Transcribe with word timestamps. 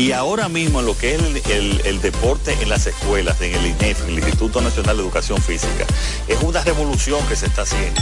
Y 0.00 0.12
ahora 0.12 0.48
mismo 0.48 0.80
lo 0.80 0.96
que 0.96 1.14
es 1.14 1.20
el, 1.20 1.36
el- 1.50 1.80
el 1.84 2.00
deporte 2.00 2.56
en 2.62 2.70
las 2.70 2.86
escuelas, 2.86 3.38
en 3.42 3.54
el 3.54 3.66
INEF, 3.66 4.00
en 4.04 4.08
el 4.14 4.18
Instituto 4.20 4.62
Nacional 4.62 4.96
de 4.96 5.02
Educación 5.02 5.42
Física, 5.42 5.84
es 6.26 6.40
una 6.42 6.62
revolución 6.64 7.22
que 7.28 7.36
se 7.36 7.44
está 7.44 7.62
haciendo. 7.62 8.00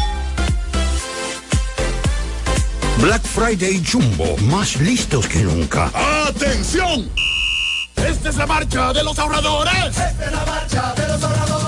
Black 2.99 3.23
Friday 3.27 3.83
Jumbo, 3.85 4.37
más 4.43 4.77
listos 4.77 5.27
que 5.27 5.41
nunca. 5.41 5.91
¡Atención! 6.29 7.11
Esta 7.97 8.29
es 8.29 8.37
la 8.37 8.47
marcha 8.47 8.93
de 8.93 9.03
los 9.03 9.19
ahorradores. 9.19 9.75
Esta 9.89 10.25
es 10.27 10.33
la 10.33 10.47
marcha 10.47 10.95
de 10.97 11.09
los 11.09 11.21
ahorradores. 11.25 11.68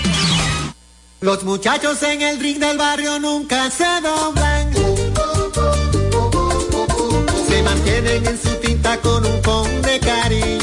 Los 1.21 1.43
muchachos 1.43 2.01
en 2.01 2.23
el 2.23 2.39
ring 2.39 2.57
del 2.57 2.79
barrio 2.79 3.19
nunca 3.19 3.69
se 3.69 3.85
doblan. 4.01 4.73
Se 7.47 7.61
mantienen 7.61 8.25
en 8.25 8.41
su 8.41 8.49
tinta 8.55 8.99
con 9.01 9.23
un 9.23 9.41
con 9.43 9.81
de 9.83 9.99
cariño. 9.99 10.60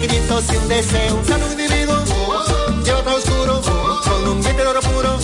500 0.00 0.44
y 0.52 0.56
un 0.56 0.68
deseo. 0.68 1.14
Un 1.14 1.24
saludo 1.26 1.52
individuo, 1.52 1.96
lleva 2.84 3.00
otro 3.00 3.16
oscuro, 3.16 3.60
con 4.02 4.28
un 4.28 4.40
diente 4.42 4.62
de 4.62 4.68
oro 4.68 4.80
puro, 4.80 5.18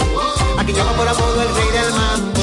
a 0.58 0.64
quien 0.64 0.76
llama 0.76 0.92
por 0.92 1.08
apodo 1.08 1.42
el 1.42 1.54
rey 1.54 1.70
del 1.72 1.92
mambo. 1.92 2.36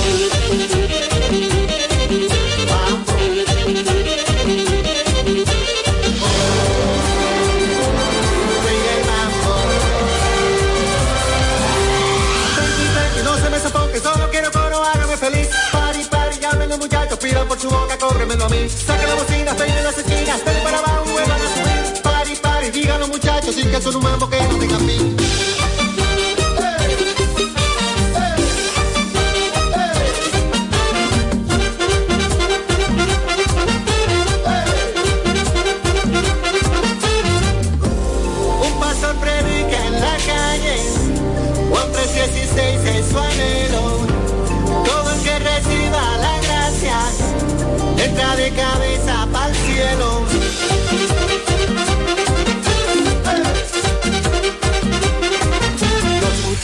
Solo 14.01 14.29
quiero 14.31 14.51
coro, 14.51 14.83
hágame 14.83 15.15
feliz. 15.15 15.47
Pari, 15.71 16.03
pari, 16.09 16.37
llamen 16.39 16.67
los 16.67 16.79
muchachos, 16.79 17.17
pidan 17.19 17.47
por 17.47 17.57
su 17.57 17.69
boca, 17.69 17.97
cóbremelo 17.97 18.45
a 18.45 18.49
mí. 18.49 18.67
Son 23.83 23.97
un 23.97 24.03
mambo 24.03 24.29
que 24.29 24.39
no 24.47 24.55
tenga 24.57 24.79
fin. 24.79 25.12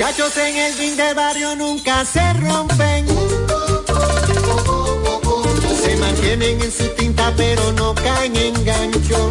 Muchachos 0.10 0.38
en 0.38 0.58
el 0.58 0.78
ring 0.78 0.96
del 0.96 1.14
barrio 1.14 1.56
nunca 1.56 2.04
se 2.04 2.34
rompen. 2.34 3.06
Se 5.84 5.96
mantienen 5.98 6.62
en 6.62 6.72
su 6.72 6.88
tinta 6.96 7.32
pero 7.38 7.72
no 7.74 7.94
caen 7.94 8.36
en 8.36 8.66
gancho. 8.66 9.30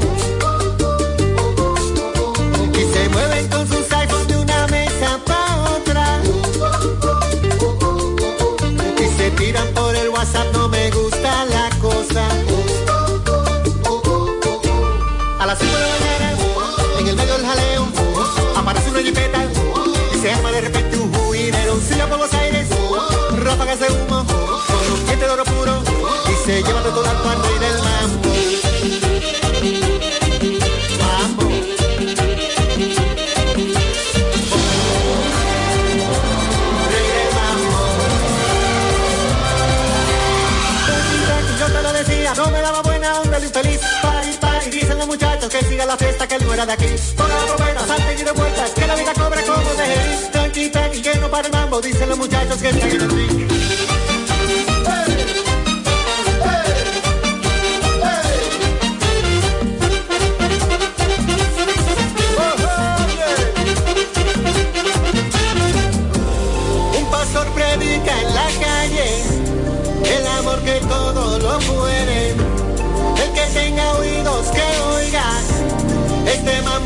Y 2.74 2.92
se 2.92 3.08
mueven 3.08 3.48
con 3.48 3.57
todo 26.74 27.04
alto 27.06 27.30
al 27.30 27.42
rey 27.42 27.58
del 27.58 27.78
mambo. 27.82 28.28
Mambo. 31.00 31.48
Rey 36.92 37.06
del 37.16 37.30
mambo. 37.38 37.78
Yo 41.58 41.66
te 41.66 41.82
lo 41.82 41.92
decía, 41.92 42.34
no 42.34 42.50
me 42.50 42.60
daba 42.60 42.82
buena 42.82 43.20
onda 43.20 43.36
el 43.38 43.44
infeliz. 43.44 43.80
Pari, 44.02 44.32
pari, 44.40 44.70
dicen 44.70 44.98
los 44.98 45.06
muchachos 45.06 45.48
que 45.48 45.64
siga 45.64 45.86
la 45.86 45.96
fiesta, 45.96 46.26
que 46.26 46.34
él 46.34 46.46
no 46.46 46.54
era 46.54 46.66
de 46.66 46.72
aquí. 46.72 46.86
Ponga 47.16 47.34
la 47.34 47.46
propena, 47.46 47.86
salte 47.86 48.14
y 48.20 48.24
de 48.24 48.32
vueltas, 48.32 48.70
que 48.70 48.86
la 48.86 48.94
vida 48.94 49.12
cobra 49.14 49.42
como 49.42 49.70
de 49.74 49.86
Jerez. 49.86 50.30
Tranqui, 50.30 50.70
tranqui, 50.70 51.02
que 51.02 51.14
no 51.16 51.30
para 51.30 51.46
el 51.46 51.52
mambo, 51.52 51.80
dicen 51.80 52.08
los 52.08 52.18
muchachos 52.18 52.58
que 52.60 52.68
en 52.68 52.78
el 52.82 53.27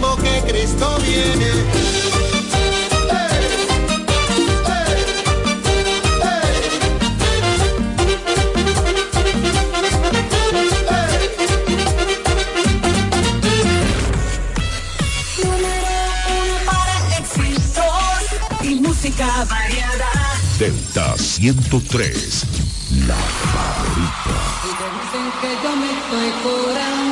mambo 0.02 0.16
que 0.22 0.52
Cristo 0.52 0.98
viene. 1.00 1.50
Y 18.62 18.80
variada. 19.46 20.10
Delta 20.58 21.16
103. 21.16 22.44
La 23.06 23.16
favorita. 23.52 24.36
Dicen 24.64 25.26
que 25.40 25.50
yo 25.62 25.76
me 25.76 25.88
estoy 25.90 26.30
curando 26.42 27.11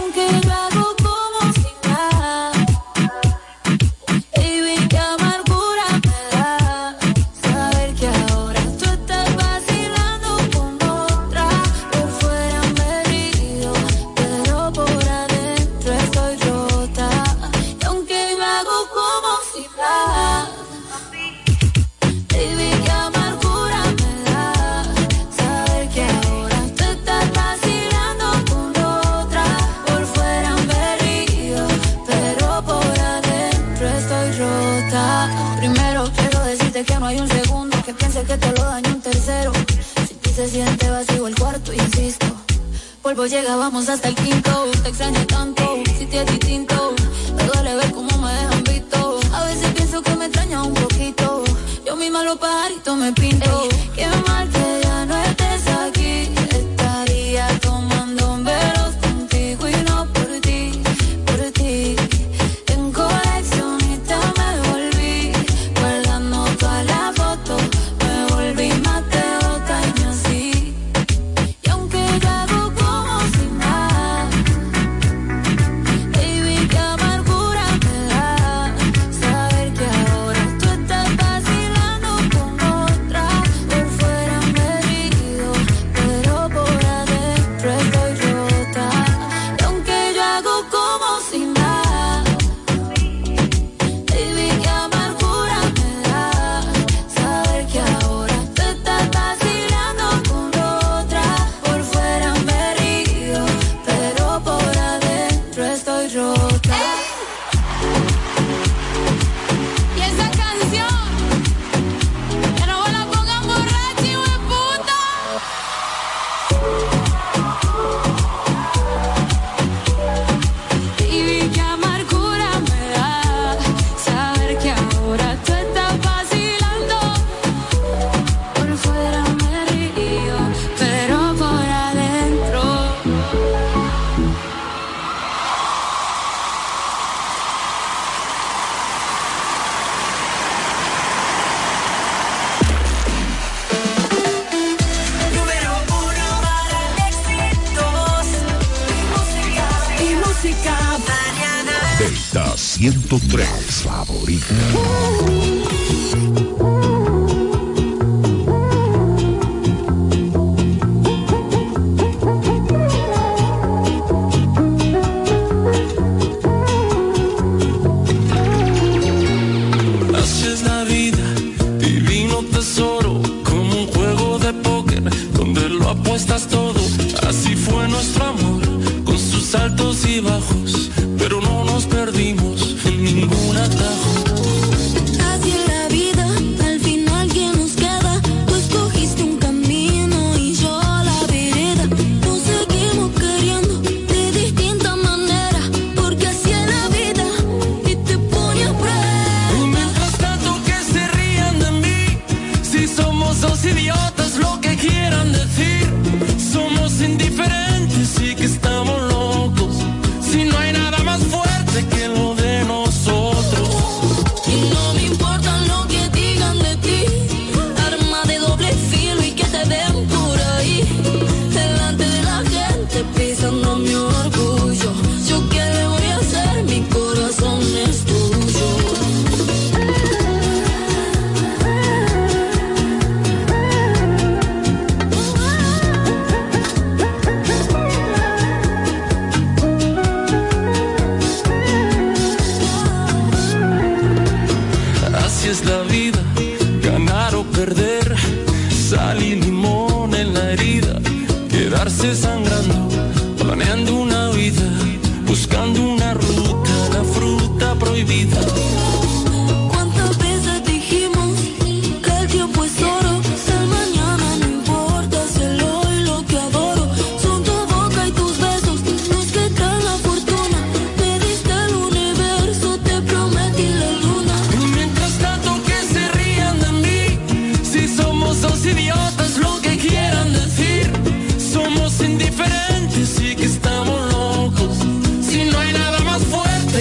Vuelvo, 43.03 43.25
llega, 43.25 43.55
vamos 43.55 43.89
hasta 43.89 44.09
el 44.09 44.15
quinto. 44.15 44.69
Te 44.83 44.89
extraño 44.89 45.25
tanto, 45.25 45.81
si 45.97 46.05
te 46.05 46.21
es 46.21 46.25
distinto. 46.27 46.93
Me 47.35 47.43
duele 47.45 47.75
ver 47.75 47.91
cómo 47.91 48.15
me 48.19 48.31
dejan 48.31 48.63
visto. 48.63 49.19
A 49.33 49.45
veces 49.45 49.73
pienso 49.73 50.03
que 50.03 50.15
me 50.15 50.25
extraña 50.25 50.63
un 50.63 50.73
poquito. 50.75 51.43
Yo 51.83 51.95
misma 51.95 52.23
los 52.23 52.37
pajaritos 52.37 52.95
me 52.97 53.11
pinto. 53.13 53.63
Ey, 53.63 53.91
qué 53.95 54.07
mal 54.27 54.47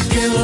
que 0.09 0.40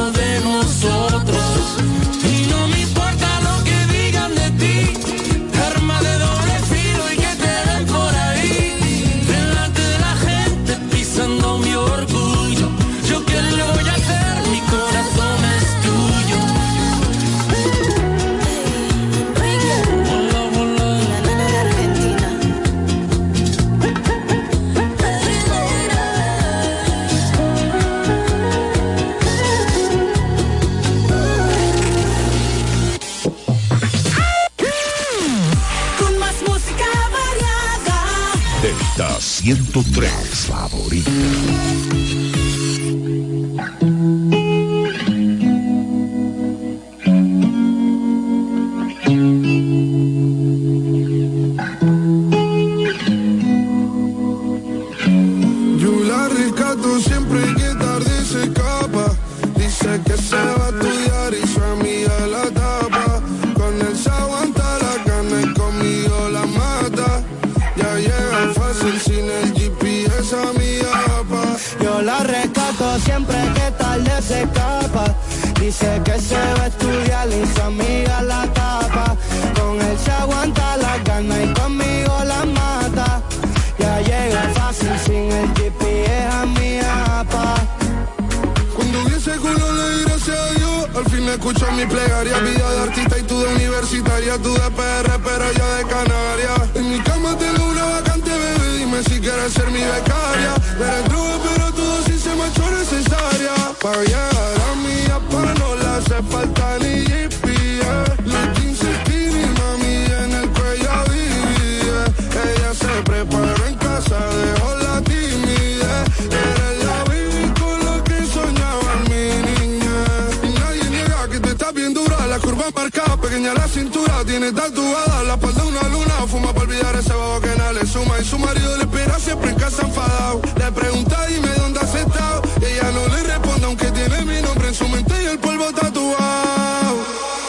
bien 121.71 121.93
dura 121.93 122.27
La 122.27 122.39
curva 122.39 122.65
marcada, 122.73 123.17
pequeña 123.17 123.53
la 123.53 123.67
cintura 123.67 124.23
Tiene 124.25 124.51
tatuada 124.51 125.23
la 125.23 125.33
espalda 125.33 125.63
una 125.63 125.83
luna 125.89 126.13
Fuma 126.27 126.53
para 126.53 126.65
olvidar 126.65 126.95
ese 126.95 127.13
babo 127.13 127.39
que 127.41 127.55
nada 127.55 127.73
le 127.73 127.85
suma 127.85 128.19
Y 128.19 128.25
su 128.25 128.37
marido 128.39 128.77
le 128.77 128.83
espera 128.83 129.19
siempre 129.19 129.51
en 129.51 129.55
casa 129.57 129.83
enfadado 129.83 130.41
Le 130.57 130.71
pregunta 130.71 131.25
dime 131.27 131.49
dónde 131.57 131.79
has 131.79 131.95
estado 131.95 132.41
ella 132.61 132.91
no 132.91 133.07
le 133.15 133.23
responde 133.23 133.65
aunque 133.65 133.91
tiene 133.91 134.25
mi 134.25 134.41
nombre 134.41 134.67
en 134.67 134.73
su 134.73 134.87
mente 134.87 135.13
Y 135.23 135.25
el 135.27 135.39
polvo 135.39 135.71
tatuado 135.71 136.97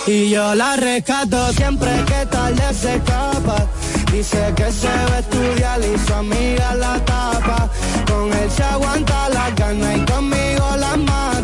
Y 0.06 0.30
yo 0.30 0.54
la 0.54 0.76
rescato 0.76 1.52
siempre 1.52 1.90
que 2.06 2.26
tarde 2.26 2.74
se 2.74 2.94
escapa. 2.96 3.66
Dice 4.12 4.54
que 4.56 4.72
se 4.72 4.88
va 4.88 5.16
a 5.16 5.18
estudiar 5.18 5.80
y 5.80 5.98
su 6.06 6.14
amiga 6.14 6.74
la 6.76 7.04
tapa. 7.04 7.68
Con 8.10 8.32
él 8.32 8.50
se 8.50 8.62
aguanta 8.62 9.28
la 9.28 9.50
gana 9.50 9.96
y 9.96 10.00
conmigo 10.06 10.76
la 10.76 10.96
mata. 10.96 11.37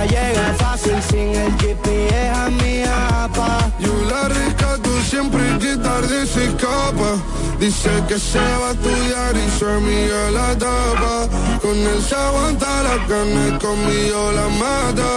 Ya 0.00 0.06
llega 0.06 0.54
fácil 0.54 0.96
sin 1.10 1.34
el 1.34 1.52
GPS 1.58 2.30
a 2.30 2.48
mi 2.48 2.82
apa. 2.84 3.70
Yo 3.80 3.92
la 4.10 4.28
rescato 4.28 4.88
siempre 5.10 5.42
que 5.58 5.76
tarde 5.76 6.26
se 6.26 6.46
escapa. 6.46 7.10
Dice 7.58 7.90
que 8.08 8.18
se 8.18 8.38
va 8.38 8.68
a 8.68 8.72
estudiar 8.72 9.36
y 9.36 9.58
su 9.58 9.66
amiga 9.66 10.30
la 10.30 10.56
tapa. 10.56 11.28
Con 11.60 11.76
él 11.76 12.02
se 12.02 12.14
aguanta 12.14 12.82
la 12.82 12.96
carne 13.08 13.58
conmigo 13.58 14.32
la 14.32 14.48
mata. 14.64 15.10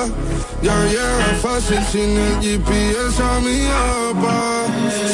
Ya 0.61 0.75
llega 0.83 1.39
fácil 1.41 1.79
sin 1.89 2.17
el 2.17 2.41
GPS 2.41 3.23
a 3.23 3.39
mi 3.39 3.61
apa. 3.65 3.92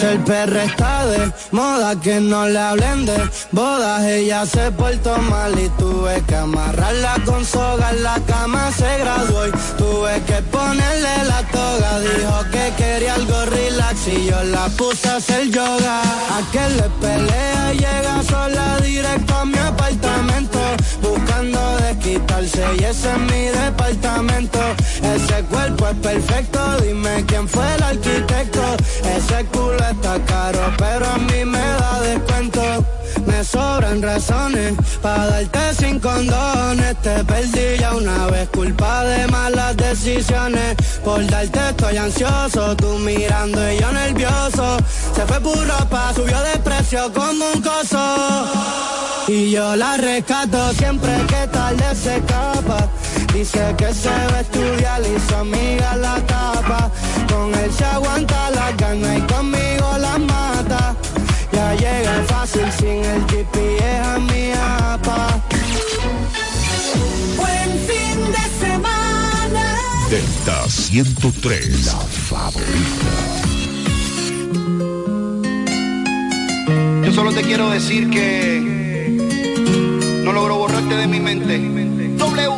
El 0.09 0.19
perro 0.21 0.59
está 0.59 1.05
de 1.05 1.31
moda, 1.51 1.95
que 1.99 2.19
no 2.19 2.47
le 2.47 2.57
hablen 2.57 3.05
de 3.05 3.29
bodas. 3.51 4.03
Ella 4.03 4.45
se 4.45 4.71
portó 4.71 5.17
mal 5.17 5.57
y 5.59 5.69
tuve 5.77 6.21
que 6.25 6.35
amarrarla 6.35 7.15
con 7.25 7.45
soga. 7.45 7.91
En 7.91 8.03
la 8.03 8.19
cama 8.25 8.71
se 8.71 8.97
graduó 8.99 9.47
y 9.47 9.51
tuve 9.77 10.21
que 10.25 10.41
ponerle 10.43 11.23
la 11.27 11.43
toga. 11.51 11.99
Dijo 11.99 12.43
que 12.51 12.73
quería 12.77 13.15
algo 13.15 13.45
relax 13.45 14.07
y 14.07 14.25
yo 14.27 14.43
la 14.45 14.67
puse 14.69 15.09
a 15.09 15.17
hacer 15.17 15.49
yoga. 15.49 16.01
A 16.01 16.51
que 16.51 16.69
le 16.69 16.89
pelea 17.01 17.73
llega 17.73 18.23
sola 18.23 18.79
directo 18.81 19.35
a 19.35 19.45
mi 19.45 19.57
apartamento. 19.57 20.59
Buscando 21.01 21.77
desquitarse 21.77 22.65
y 22.79 22.83
ese 22.83 23.11
es 23.11 23.19
mi 23.19 23.45
departamento. 23.45 24.59
Ese 25.03 25.43
cuerpo 25.43 25.87
es 25.87 25.95
perfecto, 25.97 26.59
dime 26.81 27.23
quién 27.27 27.47
fue 27.47 27.63
el 27.75 27.83
arquitecto. 27.83 28.61
Ese 29.03 29.45
culo 29.45 29.77
está 29.77 30.19
caro, 30.25 30.59
pero 30.77 31.05
a 31.05 31.17
mí 31.17 31.45
me 31.45 31.59
da 31.59 32.01
descuento. 32.01 32.61
Me 33.25 33.43
sobran 33.43 34.01
razones 34.01 34.73
para 35.01 35.25
darte 35.27 35.73
sin 35.75 35.99
condones. 35.99 36.95
Te 37.01 37.23
perdí 37.23 37.77
ya 37.79 37.95
una 37.95 38.27
vez, 38.27 38.49
culpa 38.49 39.03
de 39.03 39.27
malas 39.27 39.75
decisiones. 39.77 40.75
Por 41.03 41.25
darte 41.27 41.59
estoy 41.69 41.97
ansioso, 41.97 42.75
tú 42.75 42.97
mirando 42.99 43.71
y 43.71 43.79
yo 43.79 43.91
nervioso. 43.91 44.77
Se 45.15 45.25
fue 45.25 45.39
por 45.41 45.67
ropa, 45.67 46.13
subió 46.13 46.39
de 46.41 46.59
precio 46.59 47.11
como 47.13 47.45
un 47.53 47.61
coso. 47.61 48.45
Y 49.27 49.51
yo 49.51 49.75
la 49.75 49.97
rescato 49.97 50.73
siempre 50.73 51.11
que 51.27 51.47
tarde 51.47 51.95
se 51.95 52.17
escapa. 52.17 52.89
Dice 53.33 53.75
que 53.77 53.93
se 53.93 54.09
va 54.09 54.37
a 54.37 54.41
estudiar 54.41 55.01
y 55.01 55.19
su 55.29 55.35
amiga 55.35 55.95
la 55.95 56.15
tapa. 56.25 56.91
Con 57.31 57.53
él 57.53 57.71
se 57.71 57.85
aguanta 57.85 58.49
la 58.51 58.71
gana 58.73 59.17
y 59.17 59.21
conmigo 59.21 59.97
la 59.97 60.17
mata. 60.17 60.95
Ya 61.51 61.73
llega 61.75 62.23
fácil 62.27 62.65
sin 62.77 63.03
el 63.05 63.21
GPS 63.27 63.99
a 64.03 64.19
mi 64.19 64.51
apa. 64.51 65.41
Buen 67.37 67.69
fin 67.87 68.17
de 68.35 68.45
semana. 68.65 69.63
Delta 70.09 70.67
103. 70.67 71.85
La 71.85 71.99
favorita. 72.29 73.39
Yo 77.05 77.13
solo 77.13 77.31
te 77.31 77.41
quiero 77.41 77.69
decir 77.69 78.09
que 78.09 78.59
no 80.23 80.33
logro 80.33 80.57
borrarte 80.57 80.95
de 80.95 81.07
mi 81.07 81.19
mente. 81.19 81.57
W, 82.17 82.48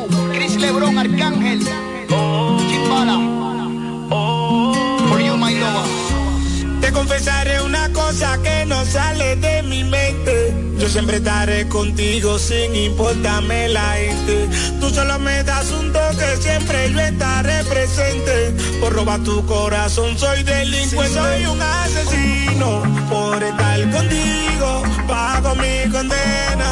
siempre 10.92 11.18
estaré 11.18 11.70
contigo 11.70 12.38
sin 12.38 12.76
importarme 12.76 13.70
la 13.70 13.94
gente. 13.94 14.50
Tú 14.82 14.90
solo 14.90 15.18
me 15.20 15.42
das 15.44 15.72
un 15.72 15.94
toque, 15.94 16.36
siempre 16.42 16.92
yo 16.92 17.00
estaré 17.00 17.64
presente. 17.64 18.54
Por 18.82 18.94
robar 18.94 19.22
tu 19.22 19.46
corazón 19.46 20.18
soy 20.18 20.44
delincuente, 20.44 21.14
soy 21.14 21.46
un 21.46 21.62
asesino. 21.62 22.84
Por 23.10 23.42
estar 23.42 23.90
contigo, 23.90 24.84
pago 25.08 25.56
mi 25.56 25.90
condena. 25.90 26.72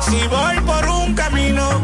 Si 0.00 0.28
voy 0.28 0.60
por 0.64 0.88
un 0.88 1.14
camino 1.14 1.82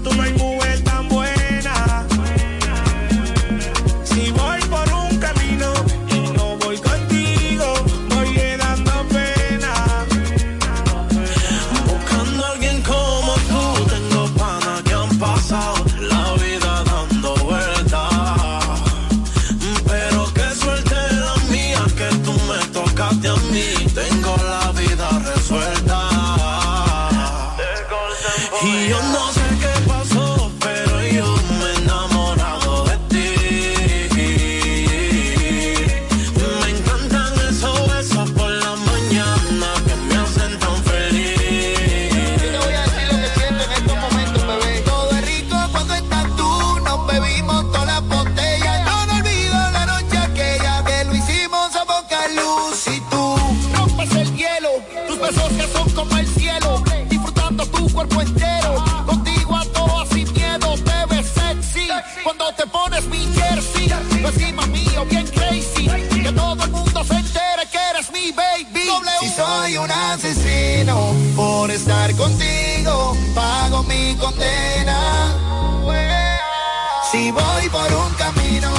tú 0.00 0.14
no 0.14 0.22
hay 0.22 0.32
mujer 0.34 0.57
Estar 71.70 72.14
contigo, 72.16 73.16
pago 73.34 73.82
mi 73.84 74.16
condena. 74.16 75.34
Si 77.12 77.30
voy 77.30 77.68
por 77.70 77.92
un 77.92 78.12
camino 78.14 78.77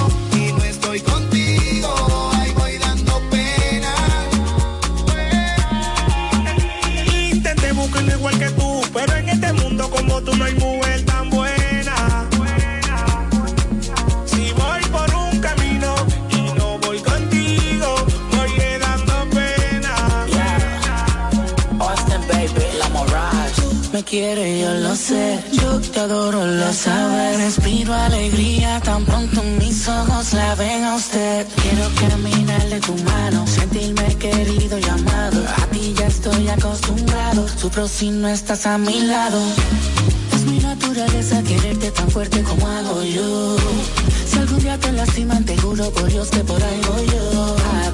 quiere, 24.09 24.59
yo 24.59 24.73
lo 24.73 24.95
sé. 24.95 25.39
Yo 25.51 25.79
te 25.79 25.99
adoro, 25.99 26.45
lo 26.45 26.73
sabes. 26.73 27.37
Respiro 27.37 27.93
alegría 27.93 28.79
tan 28.81 29.05
pronto 29.05 29.43
mis 29.59 29.87
ojos 29.87 30.33
la 30.33 30.55
ven 30.55 30.83
a 30.83 30.95
usted. 30.95 31.45
Quiero 31.61 31.85
caminarle 31.99 32.79
tu 32.79 32.95
mano, 33.03 33.45
sentirme 33.45 34.15
querido 34.15 34.79
y 34.79 34.85
amado. 34.85 35.43
A 35.57 35.65
ti 35.67 35.93
ya 35.97 36.07
estoy 36.07 36.47
acostumbrado. 36.49 37.47
Sufro 37.47 37.87
si 37.87 38.09
no 38.09 38.27
estás 38.27 38.65
a 38.65 38.77
mi 38.77 39.01
lado. 39.01 39.39
Es 40.33 40.45
mi 40.45 40.59
naturaleza 40.59 41.43
quererte 41.43 41.91
tan 41.91 42.09
fuerte 42.09 42.41
como 42.43 42.67
hago 42.67 43.03
yo. 43.03 43.57
Si 44.27 44.37
algún 44.37 44.59
día 44.59 44.77
te 44.79 44.91
lastiman, 44.91 45.45
te 45.45 45.57
juro 45.57 45.89
por 45.91 46.07
Dios 46.07 46.29
que 46.29 46.39
por 46.39 46.59
voy 46.59 47.05
yo. 47.05 47.55
A 47.73 47.91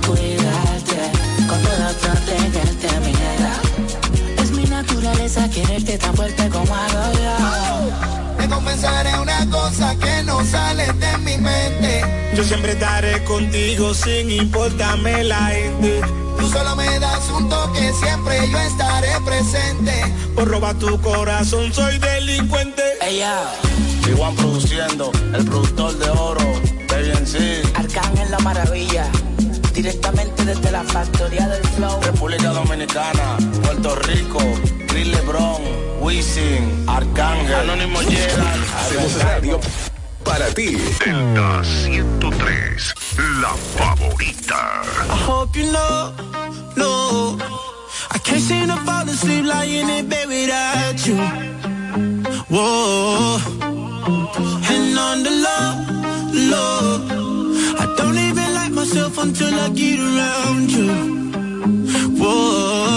quererte 5.43 5.97
tan 5.97 6.15
fuerte 6.15 6.49
como 6.49 6.73
hago 6.73 7.13
yo. 7.13 8.37
Te 8.37 8.47
confesaré 8.47 9.19
una 9.19 9.49
cosa 9.49 9.95
que 9.97 10.23
no 10.23 10.43
sale 10.45 10.85
de 10.93 11.17
mi 11.19 11.37
mente. 11.37 12.01
Yo 12.35 12.43
siempre 12.43 12.71
estaré 12.71 13.23
contigo 13.25 13.93
sin 13.93 14.31
importarme 14.31 15.23
la 15.25 15.47
gente. 15.47 16.01
Tú 16.39 16.49
solo 16.49 16.75
me 16.75 16.99
das 16.99 17.29
un 17.29 17.49
toque, 17.49 17.91
siempre 17.93 18.49
yo 18.49 18.59
estaré 18.59 19.09
presente. 19.25 20.13
Por 20.35 20.47
robar 20.47 20.75
tu 20.75 20.99
corazón 21.01 21.71
soy 21.73 21.97
delincuente. 21.97 22.83
Ella, 23.01 23.43
Igual 24.07 24.33
produciendo, 24.35 25.11
el 25.33 25.45
productor 25.45 25.97
de 25.97 26.09
oro, 26.11 26.43
Baby 26.89 27.11
en 27.17 27.27
sí. 27.27 27.61
Arcángel 27.73 28.31
la 28.31 28.39
maravilla. 28.39 29.07
Directamente 29.73 30.45
desde 30.45 30.71
la 30.71 30.83
factoría 30.83 31.47
del 31.49 31.63
flow. 31.69 31.99
República 32.01 32.49
Dominicana, 32.49 33.37
Puerto 33.63 33.95
Rico, 33.95 34.39
Chris 34.95 35.07
Lebron, 35.07 35.61
Wisin, 35.99 36.85
Arcángel, 36.87 37.53
Anónimo 37.53 37.99
Gerald. 37.99 38.63
Hacemos 38.77 39.21
radio 39.25 39.59
para 40.23 40.47
ti. 40.53 40.77
Delta 41.03 41.61
103, 41.83 42.93
la 43.41 43.53
favorita. 43.75 44.83
I 45.09 45.17
hope 45.27 45.59
you 45.59 45.69
know, 45.69 46.13
no. 46.77 47.37
I 48.09 48.19
can't 48.19 48.39
seem 48.39 48.67
to 48.67 48.77
fall 48.85 49.09
asleep 49.09 49.43
lying 49.43 49.89
in 49.89 50.07
bed 50.07 50.29
without 50.29 51.05
you. 51.05 51.17
Whoa. 52.47 53.37
And 54.71 54.97
on 54.97 55.23
the 55.23 55.31
low, 55.45 55.71
low. 56.51 56.79
I 57.81 57.95
don't 57.97 58.17
even 58.17 58.53
like 58.53 58.71
myself 58.71 59.17
until 59.17 59.53
I 59.59 59.67
get 59.71 59.99
around 59.99 60.71
you. 60.71 60.87
Whoa. 62.17 62.94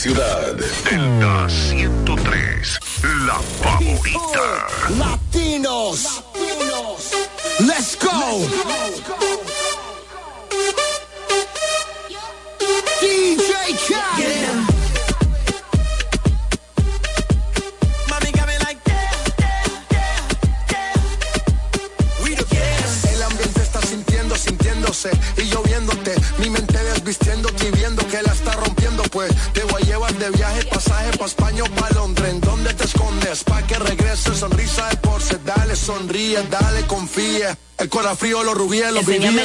Ciudad. 0.00 0.56
Delta 0.56 1.46
103, 1.46 2.80
la 3.26 3.38
favorita. 3.60 4.66
Latinos. 4.98 6.22
sonríe, 35.90 36.42
dale, 36.48 36.86
confía. 36.86 37.56
El 37.78 37.88
corazón 37.88 38.18
frío, 38.18 38.44
los 38.44 38.54
rubíes, 38.54 38.92
los 38.92 39.08
Enséñame 39.08 39.42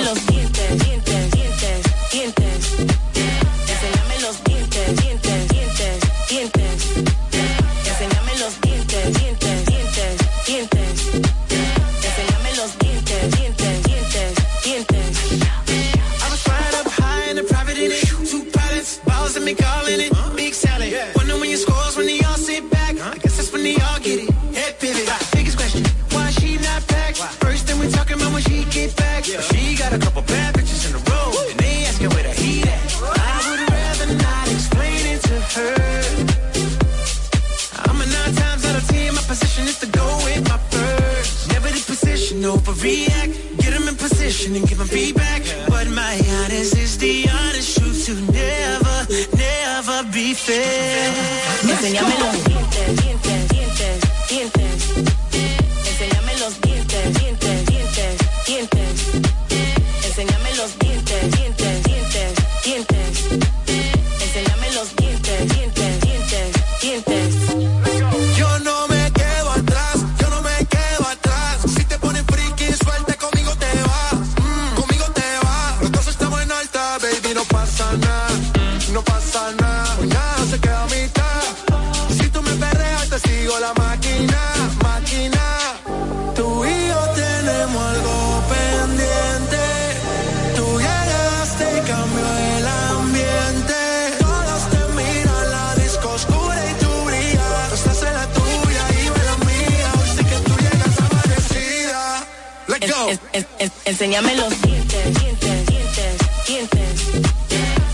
Enséñame 103.95 104.36
los 104.36 104.62
dientes, 104.62 105.05
dientes, 105.21 105.65
dientes, 105.67 106.17
dientes. 106.45 106.89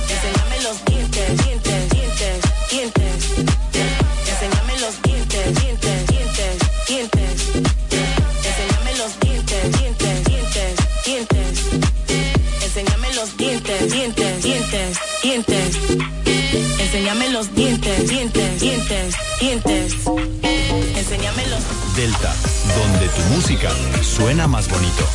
Enséñame 0.10 0.60
los 0.64 0.84
dientes, 0.86 1.46
dientes, 1.46 1.90
dientes, 1.92 2.40
dientes. 2.72 3.24
Enséñame 4.28 4.80
los 4.80 5.02
dientes, 5.04 5.62
dientes, 5.62 6.08
dientes, 6.08 6.58
dientes. 6.88 7.46
Enséñame 8.50 8.96
los 8.98 9.20
dientes, 9.20 9.78
dientes, 9.78 10.26
dientes, 10.26 10.80
dientes. 11.06 11.60
Enséñame 12.64 13.14
los 13.14 13.38
dientes, 13.38 13.92
dientes, 13.94 14.42
dientes, 14.42 14.98
dientes. 15.22 15.76
Enséñame 16.80 17.30
los 17.30 17.54
dientes, 17.54 18.10
dientes, 18.10 18.60
dientes, 18.60 19.16
dientes. 19.40 19.94
Enséñame 20.98 21.46
los 21.46 21.96
Delta, 21.96 22.34
donde 22.76 23.08
tu 23.10 23.22
música 23.36 23.70
suena 24.02 24.48
más 24.48 24.68
bonito. 24.68 25.11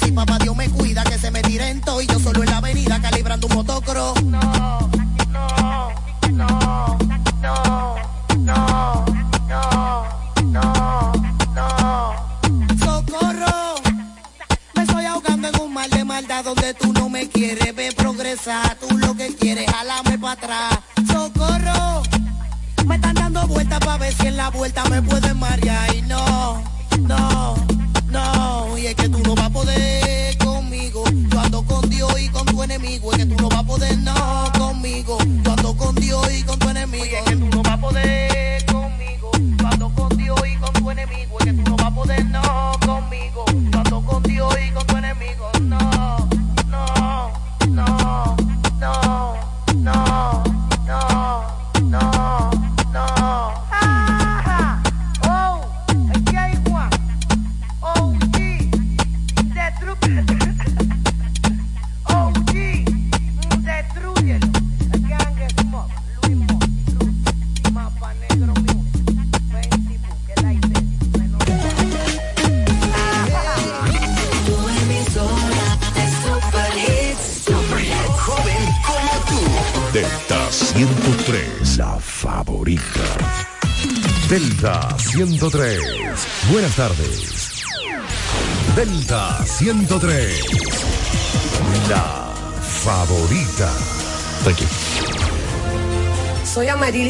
Si 0.00 0.12
papá 0.12 0.38
Dios 0.38 0.56
me 0.56 0.68
cuida, 0.68 1.04
que 1.04 1.18
se 1.18 1.30
me 1.30 1.42
tiren 1.42 1.80
todo. 1.80 2.00
Y 2.00 2.06
yo 2.06 2.18
solo 2.18 2.42
en 2.42 2.50
la 2.50 2.58
avenida 2.58 3.00
calibrando 3.00 3.46
un 3.46 3.54
motocross. 3.54 4.17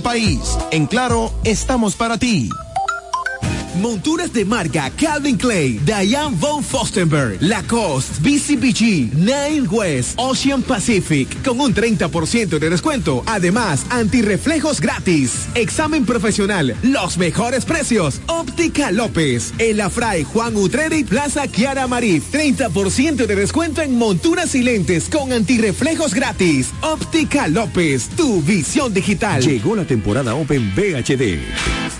país. 0.00 0.58
En 0.70 0.86
Claro, 0.86 1.32
estamos 1.44 1.94
para 1.94 2.18
ti. 2.18 2.48
Monturas 3.76 4.32
de 4.32 4.44
marca 4.44 4.90
Calvin 4.90 5.36
Clay, 5.36 5.78
Diane 5.84 6.36
von 6.38 6.62
Fostenberg, 6.62 7.38
Lacoste, 7.40 8.20
BCBG, 8.20 9.14
Nine 9.14 9.68
West, 9.70 10.18
Ocean 10.18 10.62
Pacific, 10.62 11.42
con 11.42 11.60
un 11.60 11.72
30% 11.72 12.58
de 12.58 12.70
descuento. 12.70 13.22
Además, 13.26 13.86
antirreflejos 13.90 14.80
gratis. 14.80 15.48
Examen 15.54 16.04
profesional, 16.04 16.74
los 16.82 17.16
mejores 17.16 17.64
precios. 17.64 18.20
Óptica 18.26 18.90
López, 18.90 19.54
El 19.58 19.80
Afray 19.80 20.24
Juan 20.24 20.56
Utreri, 20.56 21.04
Plaza 21.04 21.46
Kiara 21.46 21.86
Marí. 21.86 22.20
30% 22.20 23.26
de 23.26 23.36
descuento 23.36 23.82
en 23.82 23.96
monturas 23.96 24.54
y 24.54 24.62
lentes 24.62 25.08
con 25.08 25.32
antirreflejos 25.32 26.12
gratis. 26.12 26.70
Óptica 26.80 27.46
López, 27.46 28.08
tu 28.16 28.42
visión 28.42 28.92
digital. 28.92 29.42
Llegó 29.42 29.76
la 29.76 29.84
temporada 29.84 30.34
Open 30.34 30.72
VHD. 30.74 31.99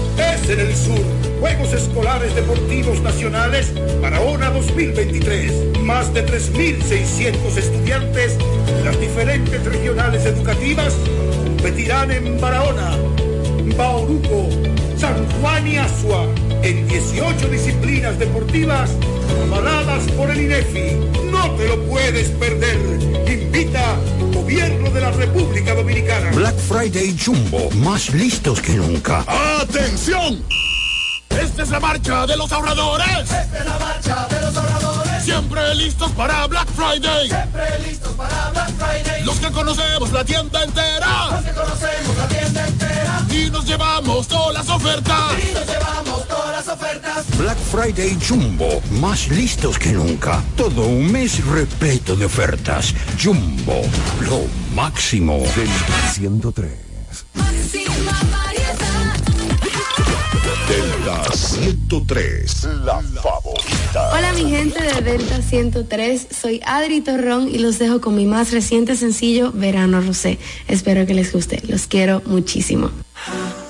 es 0.17 0.49
en 0.49 0.59
el 0.59 0.75
sur. 0.75 0.99
Juegos 1.39 1.73
Escolares 1.73 2.35
Deportivos 2.35 3.01
Nacionales 3.01 3.73
Barahona 4.01 4.49
2023. 4.51 5.79
Más 5.79 6.13
de 6.13 6.25
3.600 6.25 7.57
estudiantes 7.57 8.37
de 8.37 8.83
las 8.83 8.99
diferentes 8.99 9.63
regionales 9.65 10.25
educativas 10.25 10.95
competirán 11.45 12.11
en 12.11 12.39
Barahona, 12.39 12.97
Bauruco, 13.77 14.49
San 14.97 15.25
Juan 15.39 15.67
y 15.67 15.77
Asua 15.77 16.27
en 16.63 16.87
18 16.87 17.49
disciplinas 17.49 18.19
deportivas 18.19 18.91
avaladas 19.47 20.03
por 20.11 20.29
el 20.29 20.41
INEFI. 20.41 21.30
No 21.41 21.49
te 21.55 21.67
lo 21.67 21.83
puedes 21.87 22.29
perder. 22.29 22.77
Invita 23.27 23.95
Gobierno 24.31 24.91
de 24.91 25.01
la 25.01 25.09
República 25.09 25.73
Dominicana. 25.73 26.29
Black 26.31 26.55
Friday 26.55 27.17
Jumbo, 27.17 27.71
más 27.77 28.11
listos 28.11 28.61
que 28.61 28.73
nunca. 28.73 29.25
¡Atención! 29.59 30.43
Esta 31.29 31.63
es 31.63 31.69
la 31.69 31.79
marcha 31.79 32.27
de 32.27 32.37
los 32.37 32.51
ahorradores. 32.51 33.07
Esta 33.21 33.41
es 33.41 33.65
la 33.65 33.79
marcha 33.79 34.27
de 34.29 34.41
los 34.41 34.55
ahorradores. 34.55 35.23
Siempre 35.23 35.75
listos 35.75 36.11
para 36.11 36.45
Black 36.45 36.67
Friday. 36.75 37.27
Siempre 37.27 37.79
listos 37.87 38.13
para 38.13 38.49
Black 38.51 38.71
Friday. 38.77 39.23
Los 39.23 39.39
que 39.39 39.51
conocemos 39.51 40.11
la 40.11 40.23
tienda 40.23 40.63
entera. 40.63 41.27
Los 41.31 41.41
que 41.43 41.51
conocemos 41.53 42.17
la 42.17 42.27
tienda 42.27 42.67
entera. 42.67 42.80
Y 43.31 43.49
nos 43.49 43.65
llevamos 43.65 44.27
todas 44.27 44.53
las 44.53 44.69
ofertas. 44.69 45.33
Y 45.39 45.53
nos 45.53 45.65
llevamos 45.65 46.27
todas 46.27 46.51
las 46.51 46.67
ofertas. 46.67 47.37
Black 47.37 47.57
Friday 47.57 48.17
Jumbo, 48.27 48.81
más 48.99 49.29
listos 49.29 49.79
que 49.79 49.93
nunca. 49.93 50.43
Todo 50.57 50.85
un 50.85 51.11
mes 51.11 51.43
repleto 51.45 52.15
de 52.15 52.25
ofertas. 52.25 52.93
Jumbo, 53.21 53.81
lo 54.21 54.41
máximo. 54.75 55.37
Del 55.55 55.69
103. 56.13 56.91
Delta 60.67 61.23
103, 61.33 62.63
la 62.85 63.01
favorita. 63.21 64.11
Hola 64.13 64.31
mi 64.33 64.49
gente 64.49 64.81
de 64.81 65.01
Delta 65.01 65.41
103, 65.41 66.27
soy 66.31 66.61
Adri 66.65 67.01
Torrón 67.01 67.49
y 67.49 67.59
los 67.59 67.77
dejo 67.77 67.99
con 67.99 68.15
mi 68.15 68.25
más 68.25 68.51
reciente 68.51 68.95
sencillo 68.95 69.51
Verano 69.51 69.99
Rosé. 69.99 70.39
Espero 70.69 71.05
que 71.05 71.13
les 71.13 71.33
guste, 71.33 71.61
los 71.67 71.87
quiero 71.87 72.21
muchísimo. 72.25 72.89
Huh? 73.23 73.60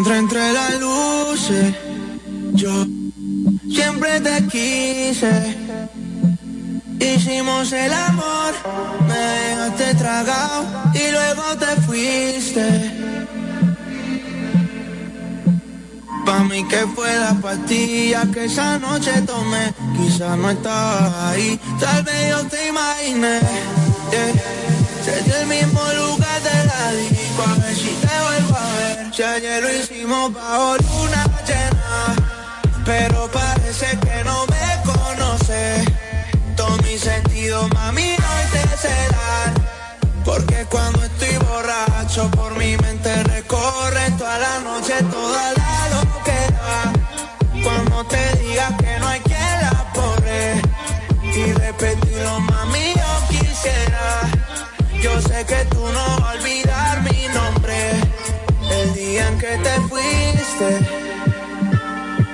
Encontré 0.00 0.18
entre 0.18 0.52
las 0.52 0.80
luces. 0.80 1.74
Yo 2.54 2.86
siempre 3.70 4.20
te 4.20 4.46
quise. 4.46 5.56
Hicimos 6.98 7.72
el 7.72 7.92
amor, 7.92 8.52
me 9.06 9.14
dejaste 9.14 9.94
tragado 9.96 10.64
y 10.94 11.12
luego 11.12 11.42
te 11.58 11.80
fuiste. 11.82 12.66
Pa' 16.24 16.44
mí 16.44 16.66
que 16.68 16.86
fue 16.94 17.18
la 17.18 17.34
pastilla 17.34 18.26
que 18.32 18.44
esa 18.46 18.78
noche 18.78 19.12
tomé, 19.22 19.74
quizás 19.96 20.36
no 20.38 20.50
estabas 20.50 21.12
ahí, 21.24 21.58
tal 21.78 22.02
vez 22.04 22.30
yo 22.30 22.46
te 22.46 22.68
imaginé. 22.68 23.40
yeah. 24.12 24.60
Desde 25.04 25.40
el 25.40 25.46
mismo 25.46 25.80
lugar 25.80 26.42
de 26.42 26.64
la 26.66 26.92
disco, 26.92 27.42
a 27.42 27.54
ver 27.54 27.74
si 27.74 27.88
te 27.88 28.06
vuelvo. 28.06 28.49
Si 29.20 29.24
ayer 29.24 29.62
lo 29.62 29.70
hicimos 29.70 30.32
bajo 30.32 30.76
luna 30.78 31.26
llena, 31.46 32.16
pero 32.86 33.30
parece 33.30 33.88
que 33.98 34.24
no 34.24 34.46
me 34.46 34.90
conoces. 34.90 35.84
Todo 36.56 36.74
mi 36.78 36.96
sentido, 36.96 37.68
mami, 37.74 38.12
hoy 38.12 38.44
te 38.50 38.76
serán. 38.78 39.52
Porque 40.24 40.64
cuando 40.70 41.04
estoy 41.04 41.36
borracho, 41.36 42.30
por 42.30 42.56
mi 42.56 42.78
mente 42.78 43.22
recorre 43.24 44.10
toda 44.16 44.38
la 44.38 44.60
noche, 44.60 44.94
toda 45.10 45.52
la 45.52 45.88
loquera. 45.96 46.92
Cuando 47.62 48.02
te 48.06 48.36
diga 48.38 48.74
que 48.78 48.98
no 49.00 49.06
hay 49.06 49.20
quien 49.20 49.60
la 49.60 49.86
borre 49.94 50.62
y 51.24 51.52
repetirlo, 51.52 52.40
mami, 52.40 52.94
yo 52.96 53.28
quisiera. 53.28 54.30
Yo 55.02 55.20
sé 55.20 55.44
que 55.44 55.62
tú 55.66 55.86
no 55.92 56.20
vas 56.20 56.22
a 56.22 56.38
olvidar 56.38 57.02
mi 57.02 57.09
nombre. 57.09 57.09
El 57.09 57.09
día 59.10 59.26
en 59.28 59.38
que 59.38 59.58
te 59.66 59.74
fuiste 59.88 60.68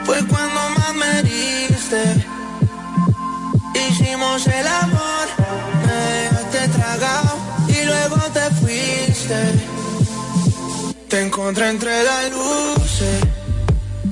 fue 0.05 0.19
cuando 0.27 0.61
más 0.77 0.95
me 0.95 1.23
diste. 1.23 2.03
Hicimos 3.89 4.47
el 4.47 4.67
amor, 4.67 5.27
me 5.87 5.99
dejaste 6.21 6.69
tragado 6.79 7.37
y 7.69 7.85
luego 7.85 8.17
te 8.37 8.47
fuiste. 8.61 9.39
Te 11.09 11.23
encontré 11.23 11.71
entre 11.71 12.05
las 12.05 12.31
luces. 12.31 13.21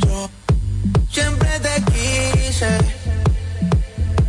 Yo 0.04 0.30
siempre 1.10 1.50
te 1.60 1.74
quise. 1.92 2.72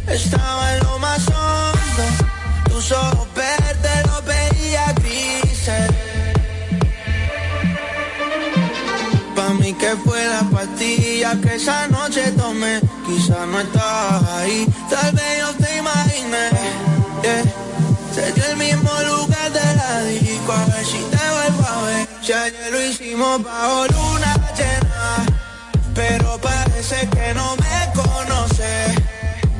Estaba 0.08 0.74
en 0.74 0.84
lo 0.84 1.00
más 1.00 1.22
hondo. 1.28 2.06
Tus 2.70 2.92
ojos 2.92 3.28
verdes 3.34 4.05
pastilla 10.86 11.36
que 11.42 11.56
esa 11.56 11.88
noche 11.88 12.32
tomé. 12.32 12.82
Quizás 13.06 13.48
no 13.48 13.60
estabas 13.60 14.24
ahí, 14.38 14.68
tal 14.90 15.12
vez 15.14 15.40
yo 15.40 15.54
te 15.54 15.78
imaginé. 15.78 16.50
Yeah. 17.22 17.44
Desde 18.16 18.52
el 18.52 18.58
mismo 18.58 18.92
lugar 19.08 19.52
de 19.52 19.76
la 19.76 20.02
disco, 20.04 20.52
a 20.52 20.66
ver 20.66 20.86
si 20.86 20.98
te 20.98 21.18
vuelvo 21.18 21.68
a 21.68 21.82
ver. 21.84 22.08
Si 22.22 22.34
ayer 22.34 22.72
lo 22.72 22.82
hicimos 22.82 23.44
bajo 23.44 23.88
luna 23.88 24.36
llena, 24.58 25.26
pero 25.94 26.38
parece 26.40 27.08
que 27.10 27.34
no 27.34 27.56
me 27.58 28.02
conoces. 28.02 28.96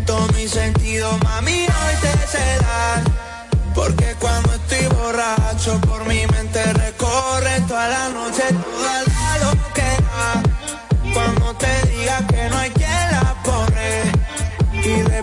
Todo 0.06 0.28
mi 0.34 0.48
sentido, 0.48 1.18
mami, 1.24 1.62
hoy 1.64 1.96
te 2.02 2.28
será. 2.28 3.04
Porque 3.74 4.16
cuando 4.20 4.54
estoy 4.54 4.88
borracho, 4.88 5.80
por 5.82 6.06
mi 6.06 6.26
mente 6.28 6.64
recorre 6.74 7.60
toda 7.68 7.90
la 7.90 8.10
noche, 8.10 8.44
toda 8.50 9.04
la 9.04 9.05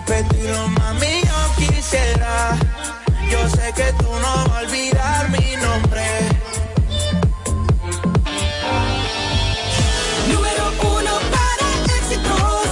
y 0.05 0.11
repetirlo, 0.11 0.67
mami, 0.69 1.21
yo 1.23 1.55
quisiera. 1.57 2.57
Yo 3.29 3.49
sé 3.49 3.73
que 3.75 3.91
tú 3.93 4.09
no 4.11 4.45
vas 4.45 4.49
a 4.49 4.59
olvidar 4.61 5.29
mi 5.31 5.55
nombre. 5.57 6.05
Número 10.31 10.71
uno 10.81 11.19
para 11.31 11.67
éxitos 11.97 12.67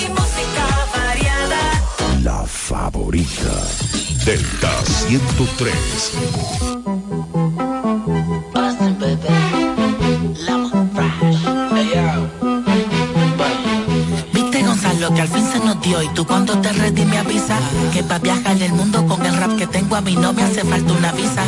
y 0.00 0.08
música 0.10 0.66
variada. 0.94 1.62
La 2.22 2.44
favorita. 2.46 3.54
Delta 4.24 4.84
103. 4.84 6.77
Dio 15.88 16.02
y 16.02 16.08
tú 16.08 16.26
cuando 16.26 16.60
te 16.60 16.72
ready 16.72 17.04
me 17.06 17.18
avisas 17.18 17.60
que 17.92 18.02
pa' 18.02 18.18
viajar 18.18 18.60
el 18.60 18.72
mundo 18.72 19.06
con 19.06 19.24
el 19.24 19.34
rap 19.36 19.56
que 19.56 19.66
tengo 19.66 19.96
a 19.96 20.00
mí 20.00 20.14
no 20.16 20.32
me 20.32 20.42
hace 20.42 20.62
falta 20.62 20.92
una 20.92 21.12
visa. 21.12 21.42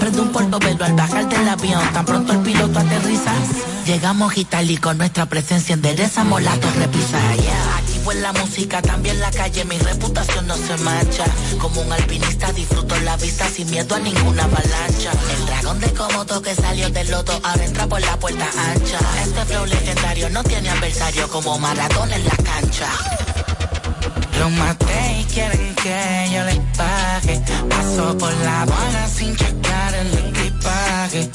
Prendo 0.00 0.22
un 0.22 0.32
polvo 0.32 0.58
velo 0.58 0.84
al 0.84 0.94
bajar 0.94 1.28
del 1.28 1.48
avión, 1.48 1.82
tan 1.92 2.04
pronto 2.04 2.32
el 2.32 2.38
piloto 2.40 2.78
aterriza. 2.78 3.32
Llegamos 3.86 4.36
y 4.36 4.44
tal 4.44 4.70
y 4.70 4.76
con 4.76 4.96
nuestra 4.96 5.26
presencia 5.26 5.74
enderezamos 5.74 6.42
la 6.42 6.54
torre 6.56 6.88
pisa. 6.88 7.18
Activo 7.76 8.12
en 8.12 8.22
la 8.22 8.32
música, 8.32 8.80
también 8.80 9.20
la 9.20 9.30
calle, 9.30 9.64
mi 9.64 9.78
reputación 9.78 10.46
no 10.46 10.56
se 10.56 10.76
mancha. 10.78 11.24
Como 11.58 11.82
un 11.82 11.92
alpinista 11.92 12.52
disfruto 12.52 12.98
la 13.00 13.16
vista 13.16 13.46
sin 13.48 13.70
miedo 13.70 13.94
a 13.94 13.98
ninguna 13.98 14.44
avalancha. 14.44 15.12
El 15.36 15.46
dragón 15.46 15.80
de 15.80 15.92
Komodo 15.92 16.40
que 16.40 16.54
salió 16.54 16.88
del 16.90 17.10
loto 17.10 17.38
ahora 17.42 17.64
entra 17.64 17.86
por 17.86 18.00
la 18.00 18.16
puerta 18.18 18.48
ancha. 18.72 18.98
Este 19.22 19.44
flow 19.44 19.66
legendario 19.66 20.30
no 20.30 20.42
tiene 20.44 20.70
adversario 20.70 21.28
como 21.28 21.58
Maradona 21.58 22.16
en 22.16 22.24
la 22.24 22.36
cancha. 22.36 22.88
Los 24.42 24.50
maté 24.50 25.20
y 25.20 25.24
quieren 25.32 25.74
que 25.76 26.30
yo 26.34 26.42
les 26.42 26.58
pague. 26.76 27.40
Paso 27.70 28.18
por 28.18 28.34
la 28.38 28.62
aduana 28.62 29.06
sin 29.06 29.36
checar 29.36 29.94
el 29.94 30.18
equipaje. 30.18 31.30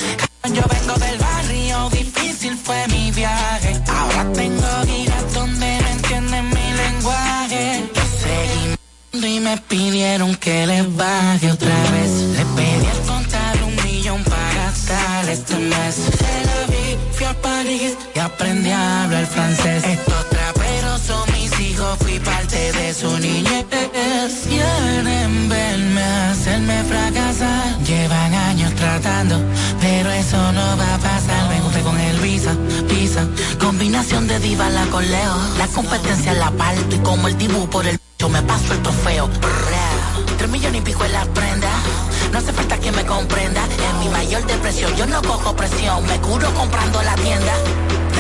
Yo 0.53 0.63
vengo 0.73 0.93
del 1.05 1.17
barrio, 1.17 1.89
difícil 1.89 2.57
fue 2.57 2.85
mi 2.89 3.09
viaje. 3.11 3.81
Ahora 3.87 4.25
tengo 4.33 4.67
giras 4.85 5.33
donde 5.33 5.79
no 5.83 5.87
entienden 5.87 6.49
mi 6.49 6.67
lenguaje. 6.83 7.89
Seguí 8.23 9.35
y 9.35 9.39
me 9.39 9.55
pidieron 9.55 10.35
que 10.35 10.67
les 10.67 10.93
baje 10.97 11.49
otra 11.49 11.79
vez. 11.93 12.11
Le 12.37 12.45
pedí 12.57 12.87
al 12.87 13.01
contar 13.07 13.63
un 13.63 13.75
millón 13.85 14.21
para 14.25 14.53
gastar 14.65 15.29
este 15.29 15.55
mes. 15.55 15.95
Se 15.95 16.45
la 16.45 16.59
vi, 16.71 16.97
fui 17.13 17.25
a 17.25 17.33
París 17.41 17.97
y 18.13 18.19
aprendí 18.19 18.69
a 18.69 19.05
hablar 19.05 19.25
francés. 19.27 19.83
Fui 21.99 22.19
parte 22.19 22.71
de 22.71 22.93
su 22.93 23.17
niñez. 23.19 23.65
Quieren 24.47 25.49
verme 25.49 26.03
hacerme 26.03 26.83
fracasar. 26.83 27.77
Llevan 27.83 28.33
años 28.33 28.73
tratando, 28.75 29.39
pero 29.79 30.11
eso 30.11 30.51
no 30.51 30.77
va 30.77 30.95
a 30.95 30.97
pasar. 30.97 31.49
Me 31.49 31.59
junté 31.59 31.81
con 31.81 31.99
el 31.99 32.19
visa, 32.19 32.53
visa. 32.89 33.27
Combinación 33.59 34.27
de 34.27 34.39
diva 34.39 34.69
la 34.69 34.85
con 34.87 35.09
Leo. 35.09 35.35
La 35.57 35.67
competencia 35.67 36.33
la 36.33 36.51
parto 36.51 36.95
y 36.95 36.99
como 36.99 37.27
el 37.27 37.37
dibujo 37.37 37.69
por 37.69 37.85
el 37.87 37.99
yo 38.19 38.29
me 38.29 38.41
paso 38.41 38.73
el 38.73 38.81
trofeo. 38.81 39.29
Tres 40.37 40.49
millones 40.49 40.81
y 40.81 40.83
pico 40.83 41.05
en 41.05 41.13
la 41.13 41.25
prenda. 41.25 41.69
No 42.31 42.39
hace 42.39 42.51
falta 42.51 42.77
que 42.79 42.91
me 42.91 43.05
comprenda. 43.05 43.61
En 43.63 43.99
mi 43.99 44.09
mayor 44.09 44.45
depresión 44.45 44.95
yo 44.95 45.05
no 45.05 45.21
cojo 45.21 45.55
presión. 45.55 46.05
Me 46.07 46.19
curo 46.19 46.51
comprando 46.53 47.01
la 47.03 47.15
tienda. 47.15 47.53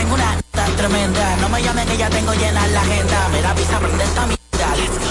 Tengo 0.07 0.23
una 0.23 0.41
tan 0.51 0.73
tremenda. 0.77 1.35
No 1.41 1.49
me 1.49 1.61
llamen 1.61 1.85
que 1.85 1.97
ya 1.97 2.09
tengo 2.09 2.33
llena 2.33 2.65
la 2.67 2.79
agenda. 2.79 3.27
Me 3.29 3.41
da 3.41 3.53
visa 3.53 3.77
prende 3.77 4.03
esta 4.05 4.25
mierda. 4.25 4.75
Let's 4.77 4.99
go. 4.99 5.05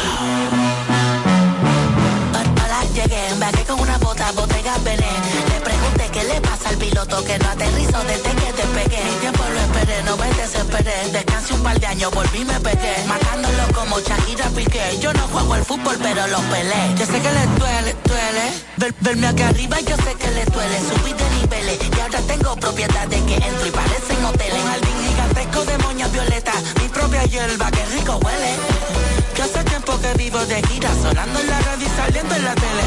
Ahora 2.63 2.83
llegué, 2.95 3.65
con 3.67 3.81
una 3.81 3.99
bota, 3.99 4.33
botella 4.33 4.79
Belén. 4.85 5.23
Le 5.53 5.61
pregunté 5.61 6.09
qué 6.15 6.25
le 6.25 6.41
pasa 6.41 6.71
al 6.71 6.77
piloto 6.77 7.23
que 7.25 7.39
no 7.39 7.47
aterrizó 7.51 8.03
desde 8.05 8.31
que 8.37 8.46
desesperé. 10.47 10.95
Descansé 11.13 11.55
un 11.55 11.63
par 11.63 11.79
de 11.79 11.87
años, 11.87 12.11
volví 12.13 12.45
me 12.45 12.59
pegué. 12.61 12.95
Matándolo 13.07 13.65
como 13.75 13.99
Shakira 14.01 14.47
Piqué. 14.55 14.99
Yo 15.01 15.13
no 15.13 15.27
juego 15.29 15.55
al 15.55 15.65
fútbol, 15.65 15.97
pero 16.03 16.27
lo 16.29 16.39
peleé. 16.53 16.95
Yo 16.99 17.07
sé 17.07 17.21
que 17.21 17.33
le 17.39 17.47
duele, 17.59 17.97
duele. 18.05 18.45
Ver- 18.77 18.95
verme 19.01 19.27
aquí 19.29 19.43
arriba, 19.43 19.81
yo 19.81 19.97
sé 19.97 20.15
que 20.15 20.31
le 20.31 20.45
duele. 20.47 20.79
Subí 20.89 21.13
de 21.13 21.31
niveles 21.41 21.79
y 21.97 22.01
ahora 22.01 22.21
tengo 22.27 22.57
propiedades 22.57 23.23
que 23.23 23.35
entro 23.35 23.67
y 23.67 23.71
parecen 23.71 24.25
hoteles. 24.25 24.63
Un 24.63 24.69
jardín 24.69 24.97
gigantesco 25.09 25.65
de 25.65 25.79
moñas 25.79 26.13
violetas. 26.13 26.57
Mi 26.81 26.89
propia 26.89 27.23
hierba, 27.25 27.71
que 27.71 27.85
rico 27.87 28.17
huele. 28.25 28.53
Yo 29.37 29.45
hace 29.45 29.65
tiempo 29.65 29.99
que 30.01 30.15
vivo 30.15 30.39
de 30.47 30.63
gira, 30.69 30.91
sonando 31.03 31.41
en 31.41 31.47
la 31.51 31.59
radio 31.61 31.87
y 31.87 31.91
saliendo 32.01 32.35
en 32.35 32.45
la 32.45 32.55
tele. 32.55 32.87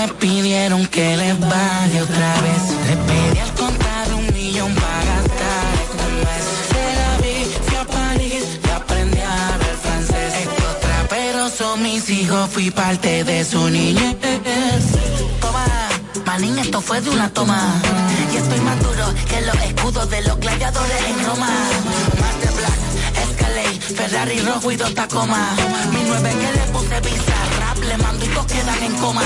me 0.00 0.08
pidieron 0.14 0.86
que 0.86 1.16
les 1.16 1.38
baje 1.38 2.02
otra 2.02 2.32
vez. 2.44 2.62
Le 2.88 2.96
pedí 3.08 3.38
al 3.38 3.52
contado 3.54 4.16
un 4.16 4.26
millón 4.32 4.74
para 4.74 5.04
gastar 5.10 5.66
este 5.84 6.06
mes. 6.24 6.44
Se 6.70 6.84
la 7.00 7.12
vi, 7.22 7.36
fui 7.66 7.76
a 7.76 7.84
París 7.84 8.44
y 8.64 8.70
aprendí 8.70 9.20
a 9.20 9.48
hablar 9.48 9.76
francés. 9.82 10.34
Estos 10.44 10.80
traperos 10.80 11.52
son 11.52 11.82
mis 11.82 12.08
hijos, 12.08 12.48
fui 12.50 12.70
parte 12.70 13.24
de 13.24 13.44
su 13.44 13.68
niñez. 13.68 14.16
Toma, 15.40 15.66
manín, 16.24 16.58
esto 16.58 16.80
fue 16.80 17.00
de 17.02 17.10
una 17.10 17.28
toma. 17.30 17.62
Y 18.32 18.36
estoy 18.36 18.60
más 18.60 18.78
duro 18.82 19.06
que 19.28 19.40
los 19.42 19.56
escudos 19.68 20.08
de 20.08 20.22
los 20.22 20.38
gladiadores 20.40 21.02
en 21.10 21.26
Roma. 21.26 21.50
Master 22.20 22.52
Black, 22.58 22.80
Escalade, 23.24 23.80
Ferrari 23.96 24.40
rojo 24.40 24.72
y 24.72 24.76
dos 24.76 24.94
Tacoma. 24.94 25.44
Mi 25.92 26.02
nueve 26.06 26.30
que 26.40 26.50
le 26.58 26.64
puse 26.72 27.00
pizza, 27.02 27.36
rap, 27.60 27.78
le 27.84 27.96
mando 27.98 28.24
y 28.24 28.28
todos 28.28 28.46
quedan 28.46 28.82
en 28.82 28.94
coma. 28.96 29.22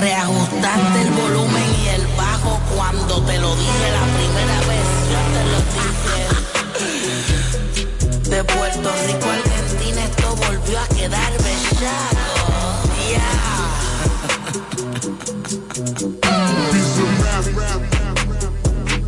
Reajustaste 0.00 1.02
el 1.02 1.10
volumen 1.10 1.74
y 1.84 1.88
el 1.88 2.06
bajo 2.16 2.58
cuando 2.74 3.22
te 3.22 3.38
lo 3.38 3.54
dije 3.56 3.90
la 3.92 4.04
primera 4.16 4.58
vez. 4.68 4.86
Yo 5.12 5.20
te 5.34 5.42
lo 5.50 5.58
dije. 5.76 6.22
De 8.30 8.40
Puerto 8.44 8.90
Rico 9.06 9.26
a 9.28 9.34
Argentina 9.34 10.04
esto 10.04 10.36
volvió 10.36 10.78
a 10.80 10.86
quedar 10.88 11.32
bellaco. 11.42 12.32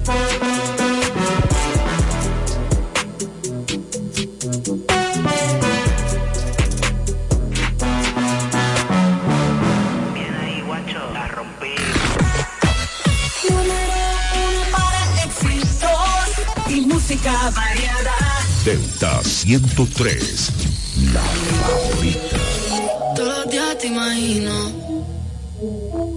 Número 0.07 0.53
música 17.24 17.50
variada. 17.50 18.14
Delta 18.64 19.22
103, 19.22 20.50
la 21.12 21.20
favorita. 21.20 22.36
Todos 23.16 23.38
los 23.38 23.50
días 23.50 23.78
te 23.78 23.86
imagino 23.86 24.72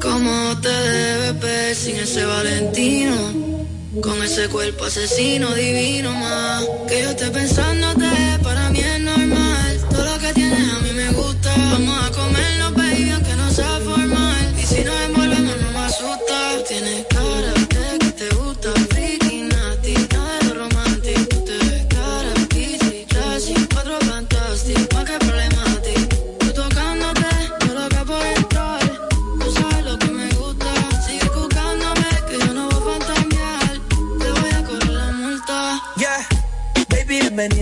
cómo 0.01 0.57
te 0.61 0.69
debes 0.69 1.39
ver 1.39 1.75
sin 1.75 1.95
ese 1.97 2.25
Valentino. 2.25 3.47
Con 4.01 4.21
ese 4.21 4.47
cuerpo 4.49 4.85
asesino 4.85 5.53
divino 5.55 6.13
más. 6.13 6.63
Que 6.87 7.01
yo 7.03 7.09
esté 7.09 7.31
pensándote, 7.31 8.05
para 8.43 8.69
mí 8.69 8.79
es 8.79 8.99
normal. 8.99 9.79
Todo 9.89 10.05
lo 10.05 10.19
que 10.19 10.33
tienes 10.33 10.73
a 10.73 10.79
mí 10.79 10.91
me 10.93 11.09
gusta. 11.13 11.55
Vamos 11.55 12.03
a 12.05 12.11
comernos, 12.11 12.66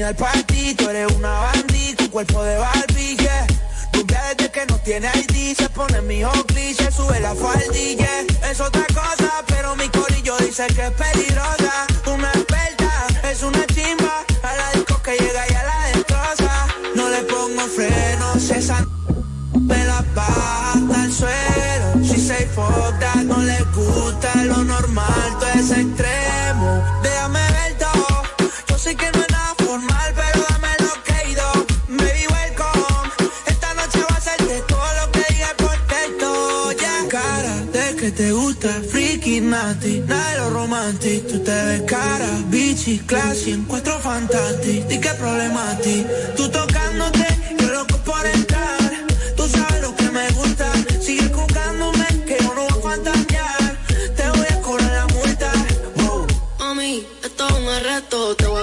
al 0.05 0.15
party. 0.15 0.75
Tú 0.75 0.89
eres 0.89 1.11
una 1.13 1.31
bandita, 1.39 2.03
tu 2.03 2.11
cuerpo 2.11 2.43
de 2.43 2.57
Barbie, 2.57 3.17
yeah. 3.17 3.47
Rubia 3.93 4.21
desde 4.29 4.51
que 4.51 4.65
no 4.67 4.77
tiene 4.79 5.09
ID, 5.15 5.55
se 5.55 5.69
pone 5.69 6.01
mi 6.01 6.21
cliché, 6.47 6.91
sube 6.91 7.19
la 7.19 7.33
faldilla. 7.33 8.09
Es 8.49 8.59
otra 8.59 8.85
cosa, 8.93 9.43
pero 9.47 9.75
mi 9.75 9.89
corillo 9.89 10.37
dice 10.37 10.67
que 10.67 10.85
es 10.85 10.91
peligrosa. 10.91 11.87
Una 12.13 12.29
experta, 12.31 13.07
es 13.23 13.41
una 13.43 13.65
chimba. 13.67 14.23
A 14.43 14.55
la 14.55 14.71
disco 14.73 15.01
que 15.01 15.11
llega 15.17 15.43
y 15.49 15.53
a 15.53 15.63
la 15.63 15.85
destroza. 15.87 16.67
No 16.95 17.09
le 17.09 17.21
pongo 17.23 17.61
frenos, 17.75 18.49
esa 18.49 18.85
me 19.53 19.85
la 19.85 20.03
baja 20.13 20.73
hasta 20.73 21.05
el 21.05 21.11
suelo. 21.11 22.03
Si 22.03 22.19
se 22.21 22.47
that, 22.99 23.23
no 23.23 23.37
le 23.37 23.59
gusta 23.75 24.35
lo 24.43 24.63
normal, 24.63 25.37
todo 25.39 25.49
es 25.49 25.71
extremo. 25.71 26.83
Déjame 27.01 27.54
nasty, 39.85 39.99
nada 40.07 40.49
romantic. 40.49 41.27
Tú 41.27 41.39
te 41.39 41.51
ves 41.51 41.81
cara, 41.83 42.27
bichi, 42.49 42.99
classy, 42.99 43.51
encuentro 43.51 43.99
fantástico. 43.99 44.87
¿Y 44.89 44.99
qué 44.99 45.09
ti? 45.83 46.05
Tú 46.35 46.49
tocándote, 46.49 47.27
yo 47.59 47.67
loco 47.69 47.97
por 47.97 48.25
entrar. 48.25 48.91
Tú 49.35 49.47
sabes 49.47 49.81
lo 49.81 49.95
que 49.95 50.09
me 50.11 50.29
gusta. 50.31 50.71
Sigue 50.99 51.29
jugándome, 51.29 52.05
que 52.25 52.37
yo 52.41 52.53
no 52.55 52.67
voy 52.67 52.79
a 52.79 52.95
fantasear. 52.95 53.77
Te 54.15 54.29
voy 54.29 54.47
a 54.49 54.61
cobrar 54.61 54.91
la 54.91 55.07
multa. 55.07 55.51
Mami, 56.59 57.05
esto 57.23 57.47
es 57.47 57.53
un 57.53 57.67
arresto. 57.67 58.54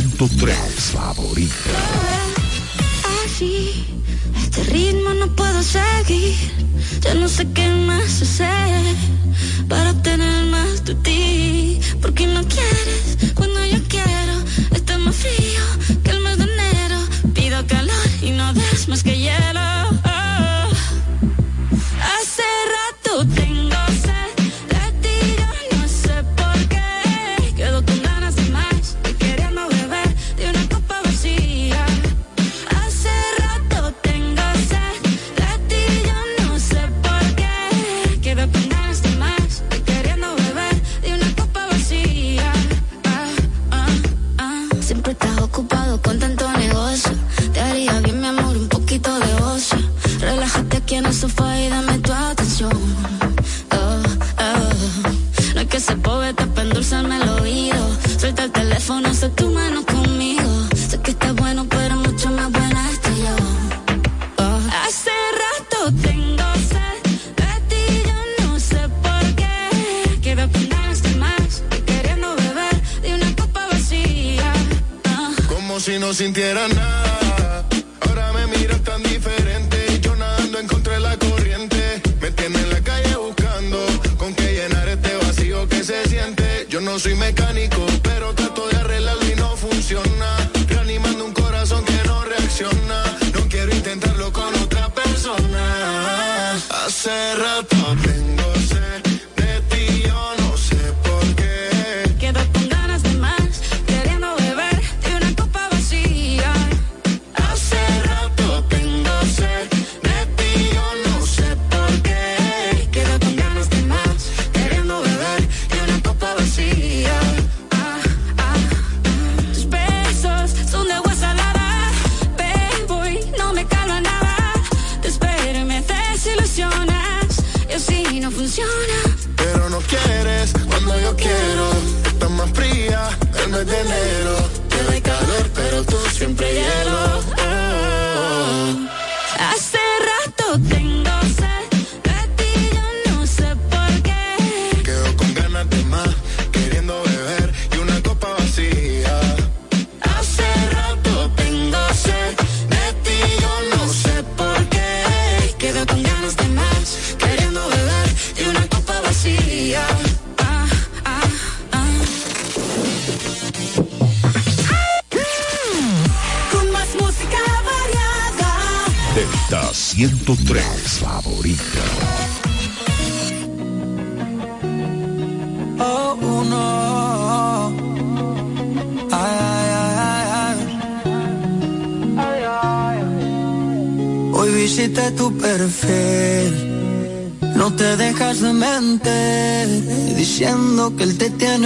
103, 0.00 0.56
favorita. 0.92 1.54
Así, 3.24 3.84
este 4.36 4.64
ritmo 4.64 5.14
no 5.14 5.28
puedo 5.36 5.62
seguir. 5.62 6.34
Ya 7.00 7.14
no 7.14 7.28
sé 7.28 7.46
qué 7.54 7.68
más 7.68 8.20
hacer 8.20 8.53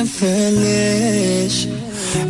feliz. 0.09 1.69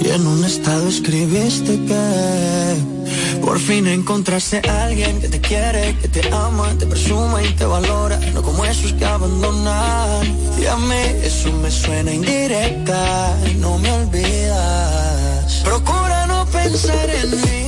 Y 0.05 0.09
en 0.11 0.27
un 0.27 0.45
estado 0.45 0.89
escribiste 0.89 1.79
que 1.87 2.99
por 3.41 3.59
fin 3.59 3.87
encontraste 3.87 4.61
a 4.69 4.85
alguien 4.85 5.21
que 5.21 5.29
te 5.29 5.41
quiere, 5.41 5.97
que 6.01 6.09
te 6.09 6.29
ama, 6.33 6.75
te 6.79 6.87
presume 6.87 7.47
y 7.47 7.53
te 7.53 7.65
valora, 7.65 8.19
no 8.35 8.43
como 8.43 8.65
esos 8.65 8.93
que 8.95 9.05
abandonan. 9.05 10.27
Y 10.61 10.67
a 10.67 10.77
mí 10.77 11.03
eso 11.23 11.53
me 11.53 11.71
suena 11.71 12.13
indirecta, 12.13 13.37
no 13.59 13.79
me 13.79 13.91
olvidas. 13.91 15.63
Procura 15.65 16.27
no 16.27 16.45
pensar 16.47 17.09
en 17.11 17.31
mí. 17.31 17.68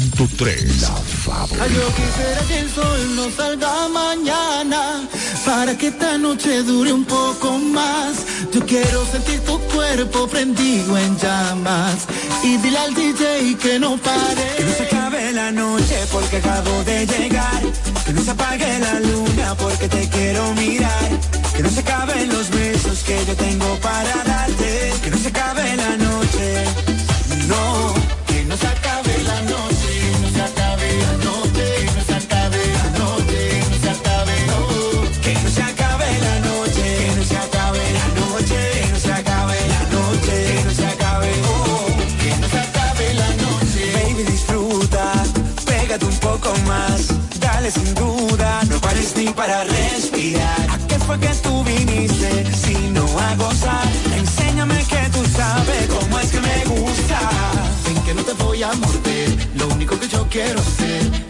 103. 0.00 0.80
La 0.82 0.88
favorita. 0.88 1.66
Yo 1.68 1.86
quisiera 1.94 2.40
que 2.48 2.58
el 2.58 2.70
sol 2.70 3.16
no 3.16 3.30
salga 3.30 3.88
mañana 3.88 5.08
para 5.46 5.76
que 5.78 5.88
esta 5.88 6.18
noche 6.18 6.62
dure 6.64 6.92
un 6.92 7.04
poco 7.04 7.58
más. 7.58 8.24
Yo 8.52 8.64
quiero 8.66 9.06
sentir 9.06 9.38
tu 9.40 9.58
cuerpo 9.74 10.26
prendido 10.26 10.98
en 10.98 11.16
llamas 11.18 12.06
y 12.42 12.56
dile 12.56 12.78
al 12.78 12.94
DJ 12.94 13.56
que 13.56 13.78
no 13.78 13.96
pare. 13.98 14.46
Que 14.56 14.64
no 14.64 14.72
se 14.74 14.82
acabe 14.82 15.32
la 15.32 15.52
noche 15.52 15.96
porque 16.10 16.38
acabo 16.38 16.82
de 16.84 17.06
llegar. 17.06 17.62
Que 18.04 18.12
no 18.12 18.22
se 18.22 18.30
apague 18.32 18.78
la 18.80 18.98
luna 18.98 19.54
porque 19.56 19.88
te 19.88 20.08
quiero 20.08 20.54
mirar. 20.54 21.08
Que 21.56 21.62
no 21.62 21.70
se 21.70 21.80
acaben 21.80 22.28
los 22.30 22.50
besos 22.50 23.04
que 23.04 23.24
yo 23.26 23.36
tengo 23.36 23.78
para 23.80 24.24
darte 24.24 24.84
sin 47.70 47.94
duda, 47.94 48.60
no 48.68 48.80
pares 48.80 49.14
ni 49.16 49.28
para 49.28 49.64
respirar. 49.64 50.66
¿A 50.70 50.78
qué 50.86 50.98
fue 50.98 51.18
que 51.18 51.28
tú 51.42 51.64
viniste 51.64 52.44
si 52.54 52.74
no 52.90 53.06
a 53.18 53.34
gozar? 53.36 53.88
Enséñame 54.16 54.84
que 54.84 55.02
tú 55.12 55.24
sabes 55.36 55.88
cómo 55.88 56.18
es 56.18 56.30
que 56.30 56.40
me 56.40 56.64
gusta. 56.64 57.18
Ven 57.86 58.02
que 58.04 58.14
no 58.14 58.22
te 58.22 58.32
voy 58.34 58.62
a 58.62 58.72
morder, 58.74 59.48
lo 59.54 59.68
único 59.68 59.98
que 59.98 60.08
yo 60.08 60.26
quiero 60.28 60.60
hacer 60.60 61.23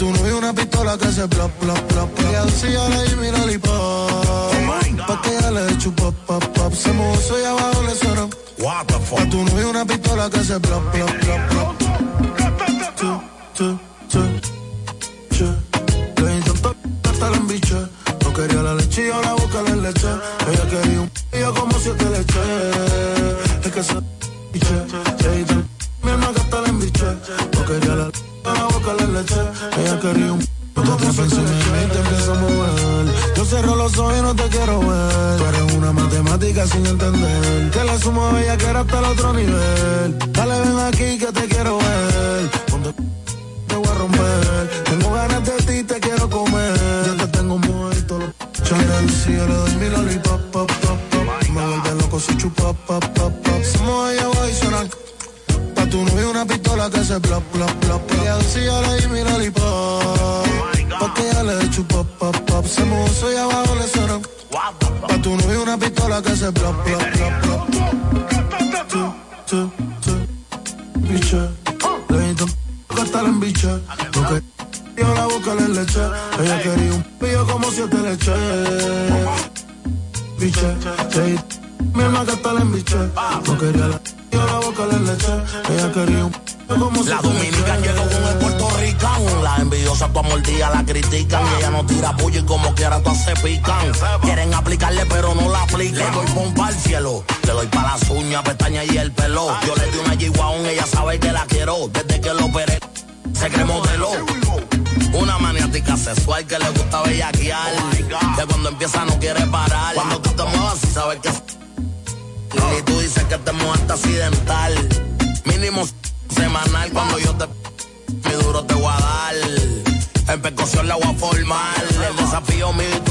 Tu 0.00 0.10
novio 0.10 0.38
una 0.38 0.54
pistola 0.54 0.96
que 0.96 1.08
hace 1.08 1.26
bla, 1.26 1.46
bla, 1.60 1.74
bla, 1.74 2.04
bla. 2.04 2.28
Ella 2.30 2.44
decía 2.46 2.88
la 2.88 3.04
y 3.04 3.16
mira 3.16 3.44
el 3.44 3.60
pop. 3.60 3.70
Oh 3.70 4.50
pa' 5.06 5.20
que 5.20 5.36
ella 5.36 5.50
le 5.50 5.76
chupa, 5.76 6.10
pop, 6.26 6.42
pop. 6.54 6.72
Se 6.72 6.90
mozo 6.94 7.38
y 7.38 7.44
abajo 7.44 7.82
le 7.82 7.94
suena. 7.94 8.26
What 8.60 8.86
the 8.86 8.94
fuck? 8.94 9.18
Pa' 9.18 9.28
tu 9.28 9.40
una 9.68 9.84
pistola 9.84 10.30
que 10.30 10.38
hace 10.38 10.56
bla, 10.56 10.78
bla, 10.78 11.04
bla, 11.04 11.36
bla. 11.48 11.74
Le 16.16 16.34
intentó 16.34 16.74
hasta 17.04 17.30
la 17.30 17.36
embiche. 17.36 17.76
No 18.24 18.32
quería 18.32 18.62
la 18.62 18.74
leche 18.76 19.06
y 19.06 19.10
ahora 19.10 19.34
busca 19.34 19.60
la 19.60 19.76
leche. 19.76 20.08
Ella 20.50 20.64
quería 20.70 21.00
un 21.02 21.10
p*** 21.10 21.60
como 21.60 21.78
siete 21.78 22.06
leches. 22.08 22.79
no 34.30 34.36
te 34.36 34.48
quiero 34.48 34.80
ver. 34.80 35.38
Tú 35.38 35.44
eres 35.44 35.72
una 35.74 35.92
matemática 35.92 36.66
sin 36.66 36.86
entender. 36.86 37.70
Que 37.70 37.84
la 37.84 37.98
suma 37.98 38.30
bella 38.32 38.56
que 38.56 38.66
era 38.66 38.80
hasta 38.80 38.98
el 38.98 39.04
otro 39.04 39.32
nivel. 39.32 40.18
Dale, 40.32 40.60
ven 40.60 40.78
aquí 40.78 41.18
que 41.18 41.32
te 41.32 41.48
quiero 41.48 41.78
ver 41.78 42.69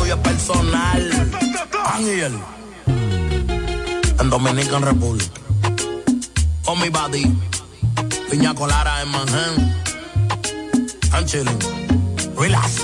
tuyo 0.10 0.24
personal. 0.24 1.10
En 4.20 4.30
Dominican 4.30 4.82
Republic. 4.82 5.30
On 6.66 6.80
mi 6.80 6.90
body. 6.90 7.26
Piña 8.32 8.54
Colara 8.56 9.02
en 9.02 9.10
Manhattan. 9.10 9.76
I'm 11.14 11.26
chilling. 11.26 11.60
Relax. 12.38 12.82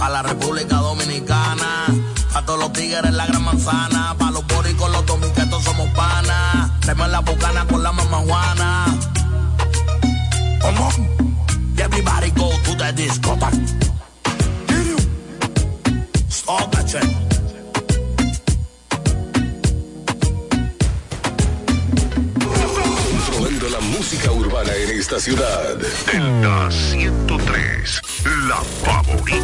A 0.00 0.08
la 0.08 0.22
República 0.22 0.76
Dominicana. 0.76 1.86
A 2.34 2.44
todos 2.46 2.60
los 2.60 2.72
tigres 2.72 3.12
la 3.12 3.26
gran 3.26 3.44
manzana. 3.44 4.14
Pa' 4.18 4.30
los 4.30 4.46
boricos, 4.46 4.90
los 4.90 5.04
dominicanos 5.06 5.62
somos 5.64 5.88
panas. 5.90 6.80
Traemos 6.80 7.10
la 7.10 7.20
bucana 7.20 7.66
con 7.66 7.82
la 7.82 7.92
mamá 7.92 8.18
Juana. 8.26 8.63
Esta 25.16 25.20
ciudad. 25.20 25.76
Delta 26.06 26.70
103, 26.70 28.02
la 28.48 28.62
favorita. 28.82 29.43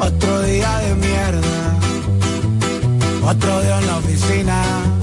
Otro 0.00 0.42
día 0.42 0.78
de 0.78 0.94
mierda, 0.94 1.78
otro 3.22 3.60
día 3.62 3.78
en 3.78 3.86
la 3.86 3.96
oficina. 3.96 4.93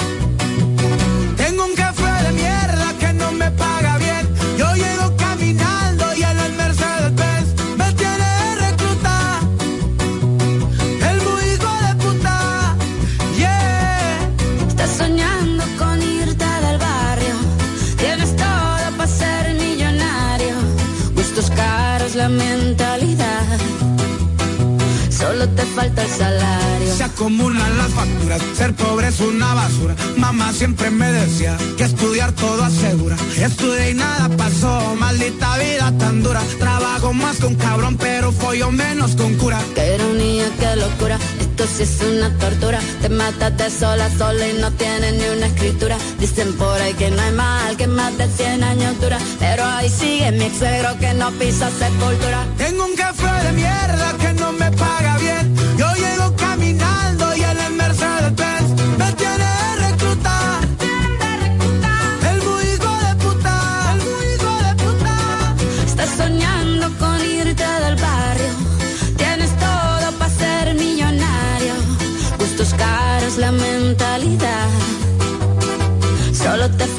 Falta 25.82 26.04
el 26.04 26.10
salario. 26.10 26.96
Se 26.96 27.04
acumulan 27.04 27.78
las 27.78 27.92
facturas, 27.92 28.42
ser 28.56 28.74
pobre 28.76 29.08
es 29.08 29.20
una 29.20 29.54
basura. 29.54 29.96
Mamá 30.18 30.54
siempre 30.54 30.92
me 30.92 31.12
decía 31.12 31.58
que 31.78 31.84
estudiar 31.84 32.32
todo 32.34 32.64
asegura. 32.64 33.16
Estudié 33.38 33.92
y 33.92 33.94
nada 33.96 34.30
pasó, 34.38 34.96
maldita 35.00 35.58
vida 35.58 35.92
tan 35.98 36.22
dura. 36.22 36.42
Trabajo 36.60 37.14
más 37.14 37.38
con 37.38 37.56
cabrón, 37.56 37.98
pero 37.98 38.32
follo 38.32 38.70
menos 38.72 39.16
con 39.16 39.34
cura. 39.36 39.60
Qué 39.76 39.96
ironía, 39.96 40.48
qué 40.60 40.76
locura. 40.76 41.18
Esto 41.40 41.64
sí 41.76 41.84
es 41.84 41.98
una 42.14 42.30
tortura. 42.38 42.80
Te 43.02 43.10
matas 43.10 43.58
de 43.58 43.70
sola, 43.72 44.08
sola 44.18 44.48
y 44.48 44.54
no 44.62 44.70
tienes 44.74 45.14
ni 45.14 45.26
una 45.36 45.48
escritura. 45.48 45.98
Dicen 46.20 46.54
por 46.58 46.80
ahí 46.82 46.94
que 46.94 47.10
no 47.10 47.22
hay 47.22 47.32
mal, 47.32 47.76
que 47.78 47.88
más 47.88 48.16
de 48.20 48.28
100 48.28 48.64
años 48.64 49.00
dura. 49.02 49.18
Pero 49.40 49.66
ahí 49.66 49.90
sigue 49.90 50.32
mi 50.32 50.46
ex 50.46 50.58
suegro 50.60 50.90
que 51.00 51.14
no 51.16 51.32
pisa 51.40 51.70
sepultura. 51.80 52.46
Tengo 52.58 52.86
un 52.86 52.96
café 52.96 53.34
de 53.48 53.52
mierda 53.54 54.16
que 54.20 54.31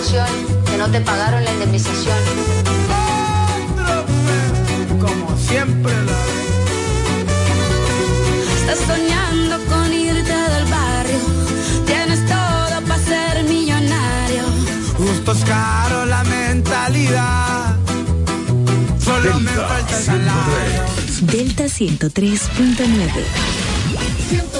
Canción 0.00 0.26
que 0.64 0.78
no 0.78 0.90
te 0.90 0.98
pagaron 1.00 1.44
la 1.44 1.52
indemnización. 1.52 2.16
Como 4.98 5.36
siempre 5.36 5.92
la 5.92 6.12
Estás 8.60 8.78
soñando 8.86 9.58
con 9.66 9.92
irte 9.92 10.32
del 10.54 10.64
barrio. 10.70 11.18
Tienes 11.86 12.26
todo 12.26 12.80
para 12.88 12.98
ser 12.98 13.44
millonario. 13.44 14.44
Gustos 14.98 15.44
caros, 15.44 16.08
la 16.08 16.24
mentalidad. 16.24 17.76
Solo 19.04 19.38
me 19.40 19.50
falta 19.50 19.98
el 19.98 20.04
salario. 20.04 20.84
Delta 21.22 21.64
103.9. 21.64 24.59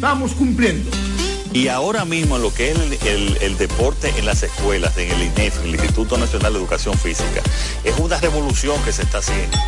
estamos 0.00 0.32
cumpliendo. 0.32 0.90
Y 1.52 1.68
ahora 1.68 2.06
mismo 2.06 2.38
lo 2.38 2.54
que 2.54 2.70
es 2.70 2.78
el, 2.78 2.92
el- 3.06 3.36
el 3.42 3.58
deporte 3.58 4.10
en 4.16 4.24
las 4.24 4.42
escuelas, 4.42 4.96
en 4.96 5.10
el 5.10 5.22
INEF, 5.24 5.62
el 5.62 5.74
Instituto 5.74 6.16
Nacional 6.16 6.54
de 6.54 6.58
Educación 6.58 6.94
Física, 6.96 7.42
es 7.84 7.98
una 7.98 8.18
revolución 8.18 8.82
que 8.82 8.92
se 8.92 9.02
está 9.02 9.18
haciendo. 9.18 9.58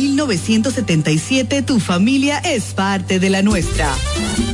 1977 0.01 1.61
tu 1.61 1.79
familia 1.79 2.39
es 2.39 2.63
parte 2.73 3.19
de 3.19 3.29
la 3.29 3.43
nuestra. 3.43 3.93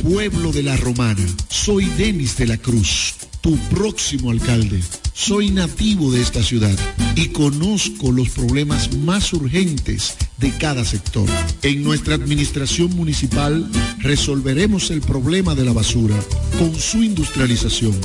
Pueblo 0.02 0.52
de 0.52 0.62
la 0.62 0.76
Romana, 0.76 1.26
soy 1.48 1.86
Denis 1.86 2.36
de 2.36 2.46
la 2.46 2.58
Cruz, 2.58 3.14
tu 3.48 3.56
próximo 3.74 4.30
alcalde. 4.30 4.82
Soy 5.14 5.50
nativo 5.50 6.12
de 6.12 6.20
esta 6.20 6.42
ciudad 6.42 6.78
y 7.16 7.28
conozco 7.28 8.12
los 8.12 8.28
problemas 8.28 8.94
más 8.98 9.32
urgentes 9.32 10.18
de 10.36 10.50
cada 10.58 10.84
sector. 10.84 11.26
En 11.62 11.82
nuestra 11.82 12.14
administración 12.14 12.94
municipal 12.94 13.66
resolveremos 14.00 14.90
el 14.90 15.00
problema 15.00 15.54
de 15.54 15.64
la 15.64 15.72
basura 15.72 16.14
con 16.58 16.74
su 16.74 17.02
industrialización, 17.02 17.98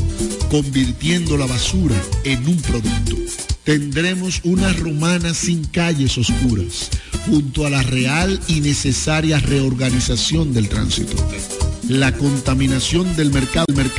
convirtiendo 0.49 1.35
la 1.35 1.45
basura 1.45 2.01
en 2.23 2.47
un 2.47 2.61
producto. 2.61 3.17
Tendremos 3.65 4.39
una 4.45 4.71
romana 4.71 5.33
sin 5.33 5.65
calles 5.65 6.17
oscuras, 6.17 6.89
junto 7.25 7.65
a 7.65 7.69
la 7.69 7.83
real 7.83 8.39
y 8.47 8.61
necesaria 8.61 9.39
reorganización 9.39 10.53
del 10.53 10.69
tránsito. 10.69 11.17
La 11.89 12.13
contaminación 12.13 13.13
del 13.17 13.29
mercado, 13.29 13.65
mercado 13.75 13.83